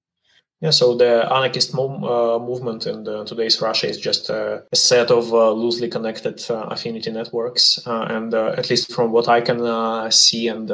Yeah, 0.61 0.69
so 0.69 0.95
the 0.95 1.25
anarchist 1.25 1.73
uh, 1.73 2.37
movement 2.37 2.85
in 2.85 3.03
the, 3.03 3.23
today's 3.23 3.59
Russia 3.59 3.89
is 3.89 3.97
just 3.99 4.29
uh, 4.29 4.59
a 4.71 4.75
set 4.75 5.09
of 5.09 5.33
uh, 5.33 5.51
loosely 5.53 5.89
connected 5.89 6.39
uh, 6.51 6.67
affinity 6.69 7.09
networks. 7.09 7.81
Uh, 7.87 8.05
and 8.09 8.35
uh, 8.35 8.53
at 8.55 8.69
least 8.69 8.93
from 8.93 9.11
what 9.11 9.27
I 9.27 9.41
can 9.41 10.11
see 10.11 10.49
and 10.49 10.69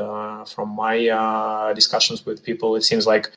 from 0.49 0.75
my 0.75 1.71
discussions 1.73 2.25
with 2.25 2.43
people, 2.43 2.75
it 2.75 2.83
seems 2.83 3.07
like 3.07 3.31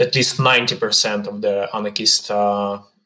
at 0.00 0.14
least 0.14 0.38
90% 0.38 1.26
of 1.26 1.42
the 1.42 1.68
anarchist 1.74 2.30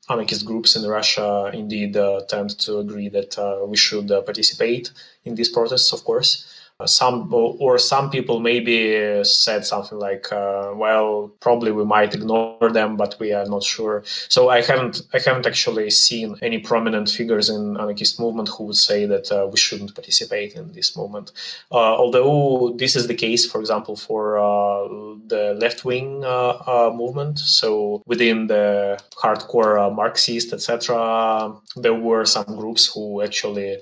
anarchist 0.08 0.46
groups 0.46 0.76
in 0.76 0.88
Russia 0.88 1.50
indeed 1.52 1.94
tend 2.28 2.56
to 2.60 2.78
agree 2.78 3.08
that 3.08 3.66
we 3.66 3.76
should 3.76 4.06
participate 4.06 4.92
in 5.24 5.34
these 5.34 5.48
protests, 5.48 5.92
of 5.92 6.04
course. 6.04 6.46
Some 6.84 7.32
or 7.32 7.78
some 7.78 8.10
people 8.10 8.38
maybe 8.38 9.24
said 9.24 9.64
something 9.64 9.98
like 9.98 10.30
uh, 10.30 10.72
well 10.74 11.32
probably 11.40 11.72
we 11.72 11.84
might 11.84 12.14
ignore 12.14 12.70
them 12.70 12.96
but 12.96 13.16
we 13.18 13.32
are 13.32 13.46
not 13.46 13.62
sure. 13.62 14.02
So 14.28 14.50
i 14.50 14.60
haven't 14.60 15.00
i 15.14 15.18
haven't 15.18 15.46
actually 15.46 15.88
seen 15.90 16.36
any 16.42 16.58
prominent 16.58 17.08
figures 17.08 17.48
in 17.48 17.76
anarchist 17.78 18.20
movement 18.20 18.50
who 18.50 18.64
would 18.64 18.76
say 18.76 19.06
that 19.06 19.32
uh, 19.32 19.46
we 19.50 19.56
shouldn't 19.56 19.94
participate 19.94 20.54
in 20.54 20.72
this 20.72 20.96
movement. 20.96 21.32
Uh, 21.72 21.96
although 22.02 22.74
this 22.76 22.94
is 22.94 23.06
the 23.06 23.14
case 23.14 23.50
for 23.50 23.58
example 23.58 23.96
for 23.96 24.36
uh, 24.36 24.86
the 25.28 25.56
left-wing 25.58 26.22
uh, 26.24 26.92
movement. 26.94 27.38
So 27.38 28.02
within 28.06 28.48
the 28.48 29.00
hardcore 29.14 29.94
marxist 29.94 30.52
etc 30.52 31.54
there 31.76 31.94
were 31.94 32.26
some 32.26 32.44
groups 32.44 32.92
who 32.92 33.22
actually 33.22 33.78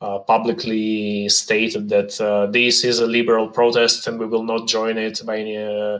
uh, 0.00 0.18
publicly 0.18 1.28
stated 1.28 1.88
that 1.88 2.20
uh, 2.20 2.46
this 2.46 2.84
is 2.84 2.98
a 2.98 3.06
liberal 3.06 3.48
protest 3.48 4.06
and 4.06 4.18
we 4.18 4.26
will 4.26 4.42
not 4.42 4.68
join 4.68 4.98
it 4.98 5.22
by 5.24 5.38
any, 5.38 5.56
uh, 5.56 5.98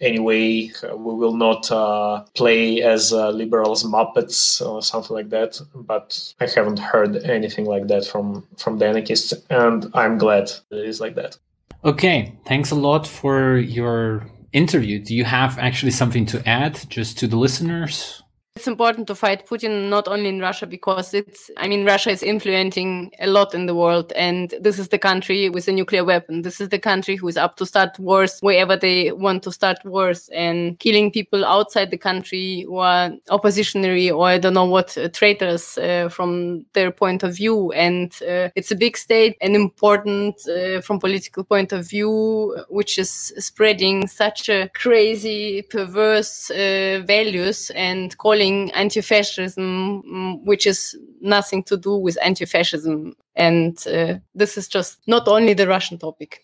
any 0.00 0.18
way. 0.18 0.70
we 0.82 1.14
will 1.14 1.36
not 1.36 1.70
uh, 1.72 2.22
play 2.34 2.82
as 2.82 3.12
uh, 3.12 3.30
liberals 3.30 3.84
Muppets 3.84 4.60
or 4.64 4.82
something 4.82 5.16
like 5.16 5.30
that. 5.30 5.60
But 5.74 6.34
I 6.40 6.46
haven't 6.46 6.78
heard 6.78 7.16
anything 7.24 7.64
like 7.64 7.86
that 7.88 8.04
from, 8.06 8.46
from 8.56 8.78
the 8.78 8.86
anarchists, 8.86 9.32
and 9.48 9.90
I'm 9.94 10.18
glad 10.18 10.50
it 10.70 10.84
is 10.84 11.00
like 11.00 11.14
that. 11.14 11.38
Okay, 11.84 12.36
thanks 12.44 12.70
a 12.70 12.74
lot 12.74 13.06
for 13.06 13.56
your 13.56 14.26
interview. 14.52 14.98
Do 14.98 15.14
you 15.14 15.24
have 15.24 15.58
actually 15.58 15.92
something 15.92 16.26
to 16.26 16.46
add 16.46 16.80
just 16.88 17.18
to 17.20 17.26
the 17.26 17.36
listeners? 17.36 18.22
It's 18.58 18.66
important 18.66 19.06
to 19.06 19.14
fight 19.14 19.46
Putin 19.46 19.88
not 19.88 20.08
only 20.08 20.28
in 20.28 20.40
Russia 20.40 20.66
because 20.66 21.14
it's, 21.14 21.48
I 21.58 21.68
mean, 21.68 21.86
Russia 21.86 22.10
is 22.10 22.24
influencing 22.24 23.12
a 23.20 23.28
lot 23.28 23.54
in 23.54 23.66
the 23.66 23.74
world. 23.76 24.12
And 24.16 24.52
this 24.60 24.80
is 24.80 24.88
the 24.88 24.98
country 24.98 25.48
with 25.48 25.68
a 25.68 25.72
nuclear 25.72 26.04
weapon. 26.04 26.42
This 26.42 26.60
is 26.60 26.70
the 26.70 26.78
country 26.80 27.14
who 27.14 27.28
is 27.28 27.36
up 27.36 27.56
to 27.58 27.64
start 27.64 27.96
wars 28.00 28.40
wherever 28.40 28.76
they 28.76 29.12
want 29.12 29.44
to 29.44 29.52
start 29.52 29.78
wars 29.84 30.28
and 30.34 30.76
killing 30.80 31.12
people 31.12 31.44
outside 31.44 31.92
the 31.92 31.96
country 31.96 32.64
who 32.66 32.78
are 32.78 33.12
oppositionary 33.28 34.12
or 34.12 34.26
I 34.26 34.38
don't 34.38 34.54
know 34.54 34.64
what 34.64 34.98
uh, 34.98 35.08
traitors 35.10 35.78
uh, 35.78 36.08
from 36.08 36.66
their 36.72 36.90
point 36.90 37.22
of 37.22 37.36
view. 37.36 37.70
And 37.74 38.12
uh, 38.22 38.48
it's 38.56 38.72
a 38.72 38.76
big 38.76 38.96
state 38.96 39.36
and 39.40 39.54
important 39.54 40.34
uh, 40.48 40.80
from 40.80 40.98
political 40.98 41.44
point 41.44 41.70
of 41.70 41.88
view, 41.88 42.56
which 42.70 42.98
is 42.98 43.32
spreading 43.38 44.08
such 44.08 44.48
a 44.48 44.68
crazy, 44.74 45.62
perverse 45.62 46.50
uh, 46.50 47.04
values 47.06 47.70
and 47.76 48.18
calling 48.18 48.47
anti-fascism, 48.74 50.02
mm, 50.02 50.44
which 50.44 50.66
is 50.66 50.98
nothing 51.20 51.62
to 51.64 51.76
do 51.76 51.96
with 51.96 52.16
anti-fascism. 52.22 53.14
And 53.34 53.78
uh, 53.86 54.14
this 54.34 54.56
is 54.58 54.68
just 54.68 54.98
not 55.06 55.28
only 55.28 55.54
the 55.54 55.68
Russian 55.68 55.98
topic. 55.98 56.40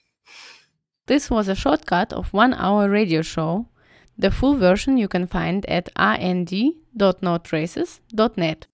This 1.07 1.31
was 1.31 1.49
a 1.49 1.55
shortcut 1.55 2.13
of 2.13 2.33
one 2.33 2.55
hour 2.55 2.89
radio 2.89 3.23
show. 3.23 3.69
The 4.17 4.31
full 4.31 4.55
version 4.55 4.97
you 4.97 5.09
can 5.09 5.27
find 5.27 5.67
at 5.67 5.89
and.notraces.net. 5.97 8.67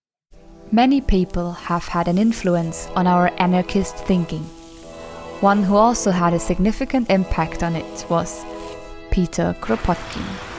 Many 0.72 1.00
people 1.00 1.52
have 1.52 1.88
had 1.88 2.06
an 2.06 2.18
influence 2.18 2.86
on 2.94 3.06
our 3.06 3.32
anarchist 3.38 3.96
thinking. 4.06 4.44
One 5.40 5.62
who 5.64 5.74
also 5.74 6.10
had 6.10 6.34
a 6.34 6.38
significant 6.38 7.10
impact 7.10 7.62
on 7.62 7.74
it 7.74 8.06
was 8.08 8.44
Peter 9.10 9.56
Kropotkin. 9.60 10.49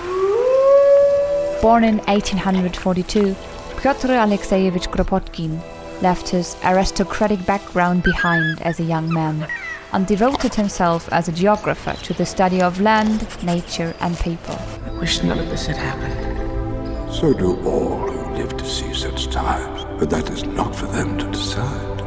Born 1.62 1.84
in 1.84 1.97
1842, 2.08 3.36
Pyotr 3.78 4.08
Alexeyevich 4.08 4.88
Kropotkin 4.88 5.62
left 6.02 6.28
his 6.28 6.58
aristocratic 6.63 7.45
background 7.45 8.02
behind 8.02 8.60
as 8.63 8.80
a 8.80 8.84
young 8.84 9.13
man 9.13 9.47
and 9.93 10.08
devoted 10.08 10.56
himself 10.56 11.08
as 11.13 11.28
a 11.28 11.32
geographer 11.32 11.94
to 12.02 12.15
the 12.15 12.25
study 12.25 12.63
of 12.63 12.81
land, 12.81 13.27
nature, 13.44 13.94
and 14.00 14.17
people. 14.21 14.58
I 14.88 14.92
wish 15.00 15.21
none 15.21 15.38
of 15.38 15.50
this 15.50 15.67
had 15.67 15.77
happened. 15.77 17.13
So 17.13 17.31
do 17.31 17.56
all 17.63 18.10
who 18.10 18.33
live 18.38 18.58
to 18.58 18.65
see 18.65 18.92
such 18.96 19.27
times, 19.27 19.86
but 20.00 20.10
that 20.10 20.31
is 20.31 20.44
not 20.44 20.75
for 20.75 20.88
them 20.88 21.15
to 21.19 21.29
decide. 21.29 22.02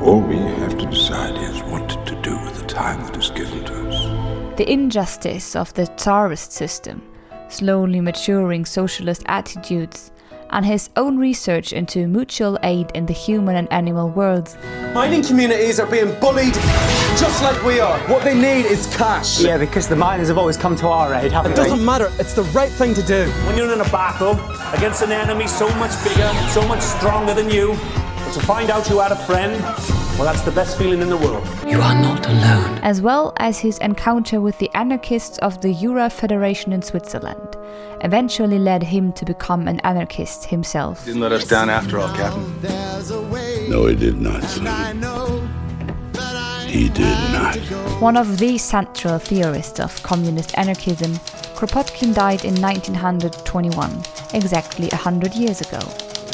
All 0.00 0.20
we 0.20 0.36
have 0.36 0.78
to 0.78 0.86
decide 0.86 1.34
is 1.42 1.60
what 1.64 1.88
to 2.06 2.22
do 2.22 2.38
with 2.44 2.60
the 2.60 2.66
time 2.68 3.04
that 3.06 3.16
is 3.16 3.30
given 3.30 3.64
to 3.64 3.88
us. 3.88 4.56
The 4.58 4.70
injustice 4.70 5.56
of 5.56 5.74
the 5.74 5.88
Tsarist 5.88 6.52
system 6.52 7.02
slowly 7.48 8.00
maturing 8.00 8.64
socialist 8.64 9.22
attitudes, 9.26 10.10
and 10.50 10.64
his 10.64 10.90
own 10.96 11.18
research 11.18 11.72
into 11.72 12.06
mutual 12.06 12.58
aid 12.62 12.90
in 12.94 13.06
the 13.06 13.12
human 13.12 13.56
and 13.56 13.72
animal 13.72 14.08
worlds. 14.10 14.56
Mining 14.94 15.22
communities 15.22 15.80
are 15.80 15.90
being 15.90 16.18
bullied 16.20 16.54
just 17.16 17.42
like 17.42 17.62
we 17.64 17.80
are. 17.80 17.98
What 18.08 18.22
they 18.22 18.34
need 18.34 18.66
is 18.66 18.86
cash. 18.96 19.40
Yeah, 19.40 19.58
because 19.58 19.88
the 19.88 19.96
miners 19.96 20.28
have 20.28 20.38
always 20.38 20.56
come 20.56 20.76
to 20.76 20.88
our 20.88 21.14
aid, 21.14 21.32
haven't 21.32 21.52
it 21.52 21.56
they? 21.56 21.62
It 21.62 21.64
doesn't 21.68 21.84
matter. 21.84 22.12
It's 22.18 22.34
the 22.34 22.44
right 22.44 22.70
thing 22.70 22.94
to 22.94 23.02
do. 23.02 23.28
When 23.46 23.56
you're 23.56 23.72
in 23.72 23.80
a 23.80 23.90
battle 23.90 24.32
against 24.72 25.02
an 25.02 25.12
enemy 25.12 25.46
so 25.46 25.68
much 25.76 25.92
bigger, 26.04 26.30
so 26.50 26.66
much 26.68 26.80
stronger 26.80 27.34
than 27.34 27.50
you, 27.50 27.76
but 27.94 28.32
to 28.34 28.40
find 28.40 28.70
out 28.70 28.88
you 28.88 29.00
had 29.00 29.12
a 29.12 29.16
friend 29.16 29.54
well, 30.16 30.24
that's 30.24 30.42
the 30.42 30.50
best 30.50 30.78
feeling 30.78 31.02
in 31.02 31.10
the 31.10 31.16
world. 31.16 31.46
You 31.66 31.78
are 31.80 31.94
not 31.94 32.26
alone. 32.26 32.78
As 32.82 33.02
well 33.02 33.34
as 33.36 33.58
his 33.58 33.76
encounter 33.78 34.40
with 34.40 34.58
the 34.58 34.70
anarchists 34.74 35.36
of 35.38 35.60
the 35.60 35.74
Jura 35.74 36.08
Federation 36.08 36.72
in 36.72 36.80
Switzerland, 36.80 37.56
eventually 38.00 38.58
led 38.58 38.82
him 38.82 39.12
to 39.12 39.26
become 39.26 39.68
an 39.68 39.78
anarchist 39.80 40.46
himself. 40.46 41.04
Didn't 41.04 41.20
let 41.20 41.32
us 41.32 41.46
down 41.46 41.68
after 41.68 41.98
all, 41.98 42.08
Captain. 42.16 42.44
No, 43.68 43.86
he 43.86 43.94
did 43.94 44.18
not, 44.18 44.42
son. 44.44 44.64
He 46.66 46.88
did 46.88 47.18
not. 47.32 47.56
One 48.00 48.16
of 48.16 48.38
the 48.38 48.56
central 48.56 49.18
theorists 49.18 49.80
of 49.80 50.02
communist 50.02 50.56
anarchism, 50.56 51.12
Kropotkin 51.56 52.14
died 52.14 52.44
in 52.44 52.54
1921, 52.60 54.02
exactly 54.32 54.88
100 54.88 55.34
years 55.34 55.60
ago. 55.60 55.80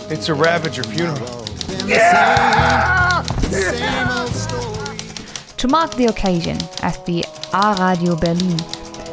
It's 0.09 0.29
a 0.29 0.35
Ravager 0.35 0.85
funeral. 0.85 1.45
Yeah! 1.87 3.42
To 5.59 5.69
mark 5.69 5.95
the 5.97 6.07
occasion, 6.07 6.57
at 6.83 7.05
the 7.05 7.23
A 7.53 7.77
Radio 7.79 8.17
Berlin, 8.17 8.57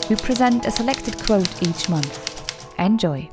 we 0.09 0.15
present 0.15 0.65
a 0.65 0.71
selected 0.71 1.21
quote 1.25 1.61
each 1.61 1.89
month. 1.89 2.73
Enjoy. 2.79 3.29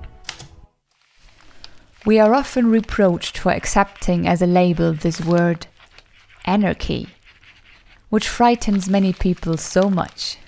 We 2.05 2.19
are 2.19 2.35
often 2.35 2.71
reproached 2.71 3.39
for 3.39 3.53
accepting 3.53 4.27
as 4.27 4.43
a 4.43 4.47
label 4.47 4.95
this 4.95 5.21
word, 5.21 5.69
anarchy, 6.45 7.11
which 8.09 8.29
frightens 8.29 8.89
many 8.89 9.13
people 9.13 9.57
so 9.59 9.89
much. 9.89 10.39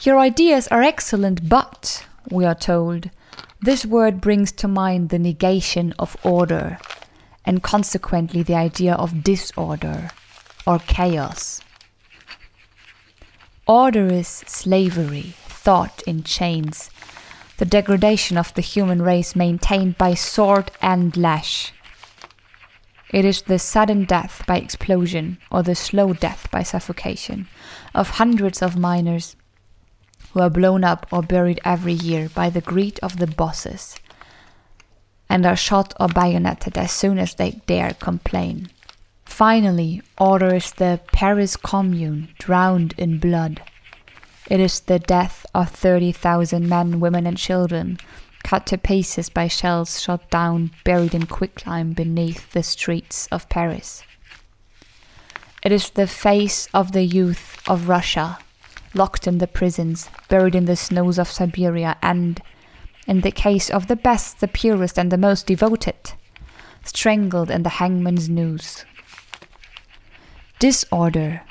Your 0.00 0.18
ideas 0.18 0.66
are 0.68 0.82
excellent, 0.82 1.48
but, 1.48 2.04
we 2.32 2.44
are 2.44 2.56
told, 2.56 3.10
this 3.60 3.86
word 3.86 4.20
brings 4.20 4.50
to 4.52 4.66
mind 4.66 5.10
the 5.10 5.20
negation 5.20 5.94
of 6.00 6.16
order 6.24 6.80
and 7.46 7.62
consequently 7.62 8.42
the 8.42 8.54
idea 8.54 8.94
of 8.94 9.22
disorder 9.22 10.10
or 10.66 10.80
chaos. 10.80 11.62
Order 13.66 14.06
is 14.08 14.28
slavery, 14.28 15.34
thought 15.48 16.02
in 16.06 16.24
chains, 16.24 16.90
the 17.58 17.64
degradation 17.64 18.36
of 18.36 18.52
the 18.54 18.60
human 18.60 19.00
race 19.00 19.34
maintained 19.34 19.96
by 19.96 20.14
sword 20.14 20.70
and 20.82 21.16
lash. 21.16 21.72
It 23.10 23.24
is 23.24 23.42
the 23.42 23.58
sudden 23.58 24.04
death 24.04 24.42
by 24.46 24.58
explosion 24.58 25.38
or 25.50 25.62
the 25.62 25.74
slow 25.74 26.12
death 26.12 26.50
by 26.50 26.64
suffocation 26.64 27.48
of 27.94 28.10
hundreds 28.10 28.60
of 28.60 28.76
miners 28.76 29.36
who 30.32 30.40
are 30.40 30.50
blown 30.50 30.84
up 30.84 31.06
or 31.12 31.22
buried 31.22 31.60
every 31.64 31.92
year 31.92 32.28
by 32.28 32.50
the 32.50 32.60
greed 32.60 32.98
of 33.02 33.18
the 33.18 33.26
bosses 33.26 33.96
and 35.28 35.44
are 35.44 35.56
shot 35.56 35.92
or 35.98 36.08
bayoneted 36.08 36.78
as 36.78 36.92
soon 36.92 37.18
as 37.18 37.34
they 37.34 37.62
dare 37.66 37.94
complain. 37.94 38.68
Finally, 39.24 40.02
order 40.18 40.54
is 40.54 40.72
the 40.72 41.00
Paris 41.12 41.56
Commune 41.56 42.28
drowned 42.38 42.94
in 42.96 43.18
blood. 43.18 43.60
It 44.48 44.60
is 44.60 44.80
the 44.80 44.98
death 44.98 45.44
of 45.54 45.70
30,000 45.70 46.68
men, 46.68 47.00
women, 47.00 47.26
and 47.26 47.36
children, 47.36 47.98
cut 48.44 48.64
to 48.66 48.78
pieces 48.78 49.28
by 49.28 49.48
shells 49.48 50.00
shot 50.00 50.30
down, 50.30 50.70
buried 50.84 51.14
in 51.14 51.26
quicklime 51.26 51.92
beneath 51.92 52.52
the 52.52 52.62
streets 52.62 53.26
of 53.32 53.48
Paris. 53.48 54.04
It 55.62 55.72
is 55.72 55.90
the 55.90 56.06
face 56.06 56.68
of 56.72 56.92
the 56.92 57.02
youth 57.02 57.60
of 57.68 57.88
Russia, 57.88 58.38
locked 58.94 59.26
in 59.26 59.38
the 59.38 59.48
prisons, 59.48 60.08
buried 60.28 60.54
in 60.54 60.66
the 60.66 60.76
snows 60.76 61.18
of 61.18 61.28
Siberia, 61.28 61.96
and 62.00 62.40
in 63.06 63.20
the 63.20 63.30
case 63.30 63.70
of 63.70 63.86
the 63.86 63.96
best, 63.96 64.40
the 64.40 64.48
purest, 64.48 64.98
and 64.98 65.10
the 65.10 65.18
most 65.18 65.46
devoted, 65.46 66.12
strangled 66.84 67.50
in 67.50 67.62
the 67.62 67.78
hangman's 67.80 68.28
noose. 68.28 68.84
Disorder, 70.58 71.42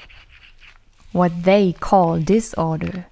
what 1.11 1.43
they 1.43 1.73
call 1.73 2.19
disorder, 2.19 3.05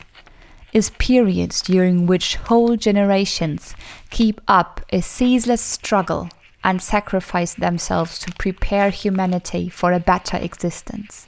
is 0.74 0.90
periods 0.92 1.62
during 1.62 2.08
which 2.08 2.36
whole 2.36 2.76
generations 2.76 3.76
keep 4.10 4.42
up 4.48 4.82
a 4.92 5.02
ceaseless 5.02 5.62
struggle 5.62 6.30
and 6.64 6.82
sacrifice 6.82 7.54
themselves 7.54 8.18
to 8.20 8.32
prepare 8.40 8.90
humanity 8.90 9.70
for 9.70 9.94
a 9.94 10.00
better 10.00 10.38
existence. 10.38 11.28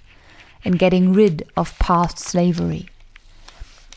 in 0.66 0.74
getting 0.74 1.14
rid 1.14 1.48
of 1.56 1.78
past 1.78 2.18
slavery. 2.18 2.90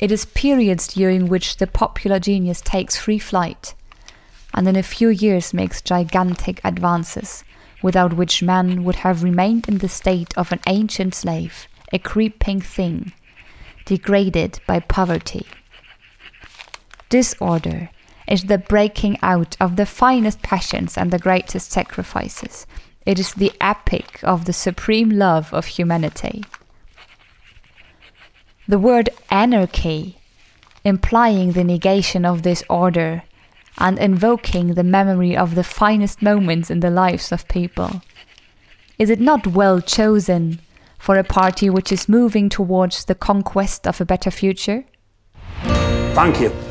It 0.01 0.13
is 0.13 0.27
periods 0.27 0.87
during 0.89 1.27
which 1.27 1.57
the 1.57 1.67
popular 1.67 2.21
genius 2.21 2.61
takes 2.61 2.97
free 2.97 3.19
flight 3.19 3.75
and 4.55 4.67
in 4.67 4.77
a 4.77 4.83
few 4.83 5.09
years 5.09 5.53
makes 5.53 5.83
gigantic 5.83 6.61
advances, 6.65 7.45
without 7.83 8.15
which 8.15 8.43
man 8.43 8.85
would 8.85 8.97
have 8.97 9.23
remained 9.23 9.69
in 9.69 9.79
the 9.79 9.89
state 9.89 10.37
of 10.37 10.53
an 10.53 10.61
ancient 10.67 11.15
slave, 11.15 11.69
a 11.93 11.99
creeping 11.99 12.61
thing, 12.61 13.13
degraded 13.85 14.61
by 14.67 14.81
poverty. 14.81 15.47
Disorder 17.09 17.91
is 18.27 18.45
the 18.45 18.59
breaking 18.59 19.19
out 19.23 19.57
of 19.61 19.77
the 19.77 19.87
finest 19.87 20.43
passions 20.43 20.99
and 20.99 21.11
the 21.11 21.19
greatest 21.19 21.71
sacrifices. 21.71 22.67
It 23.07 23.19
is 23.19 23.33
the 23.35 23.53
epic 23.61 24.21
of 24.23 24.45
the 24.45 24.53
supreme 24.53 25.11
love 25.11 25.55
of 25.55 25.67
humanity. 25.67 26.45
The 28.69 28.79
word 28.79 29.09
anarchy, 29.31 30.19
implying 30.85 31.53
the 31.53 31.65
negation 31.65 32.27
of 32.27 32.43
this 32.43 32.63
order 32.69 33.23
and 33.79 33.99
invoking 33.99 34.75
the 34.75 34.85
memory 34.85 35.35
of 35.35 35.55
the 35.55 35.65
finest 35.65 36.21
moments 36.21 36.71
in 36.71 36.81
the 36.81 36.91
lives 36.91 37.33
of 37.33 37.49
people. 37.49 38.03
Is 38.99 39.09
it 39.09 39.21
not 39.21 39.47
well 39.47 39.81
chosen 39.81 40.61
for 40.99 41.17
a 41.17 41.25
party 41.25 41.71
which 41.71 41.91
is 41.91 42.11
moving 42.11 42.51
towards 42.51 43.07
the 43.07 43.15
conquest 43.15 43.87
of 43.87 44.03
a 44.03 44.05
better 44.05 44.31
future? 44.31 44.85
Thank 46.13 46.39
you. 46.39 46.68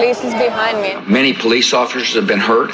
Police 0.00 0.24
is 0.24 0.32
behind 0.32 0.80
me. 0.80 0.96
Many 1.12 1.34
police 1.34 1.74
officers 1.74 2.14
have 2.14 2.26
been 2.26 2.40
hurt. 2.40 2.72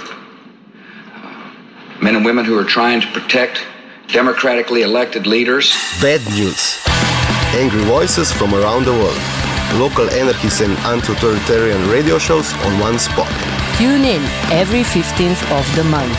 Men 2.00 2.14
and 2.14 2.24
women 2.24 2.44
who 2.44 2.56
are 2.56 2.64
trying 2.64 3.00
to 3.00 3.06
protect 3.08 3.66
democratically 4.06 4.82
elected 4.82 5.26
leaders. 5.26 5.74
Bad 6.00 6.24
news. 6.38 6.78
Angry 7.58 7.82
voices 7.82 8.30
from 8.30 8.54
around 8.54 8.84
the 8.84 8.92
world. 8.92 9.18
Local 9.74 10.08
anarchist 10.10 10.60
and 10.60 10.78
anti-authoritarian 10.86 11.90
radio 11.90 12.18
shows 12.18 12.54
on 12.62 12.78
one 12.78 12.96
spot. 12.96 13.26
Tune 13.76 14.04
in 14.04 14.22
every 14.52 14.84
15th 14.84 15.42
of 15.50 15.66
the 15.74 15.82
month. 15.82 16.16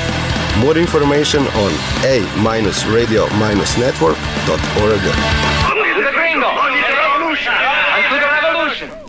More 0.59 0.77
information 0.77 1.47
on 1.63 1.71
a-radio-network.org. 2.03 5.03
To 5.07 6.03
the 6.03 6.11
gringo! 6.11 6.51
And 6.51 8.03
to 8.11 8.19
the 8.19 8.27
revolution! 8.27 9.06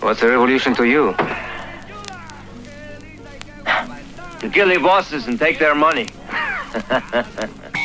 What's 0.00 0.22
a 0.22 0.28
revolution 0.28 0.74
to 0.76 0.84
you? 0.84 1.14
To 4.40 4.48
kill 4.50 4.68
the 4.68 4.78
bosses 4.78 5.26
and 5.26 5.38
take 5.38 5.58
their 5.58 5.74
money. 5.74 6.06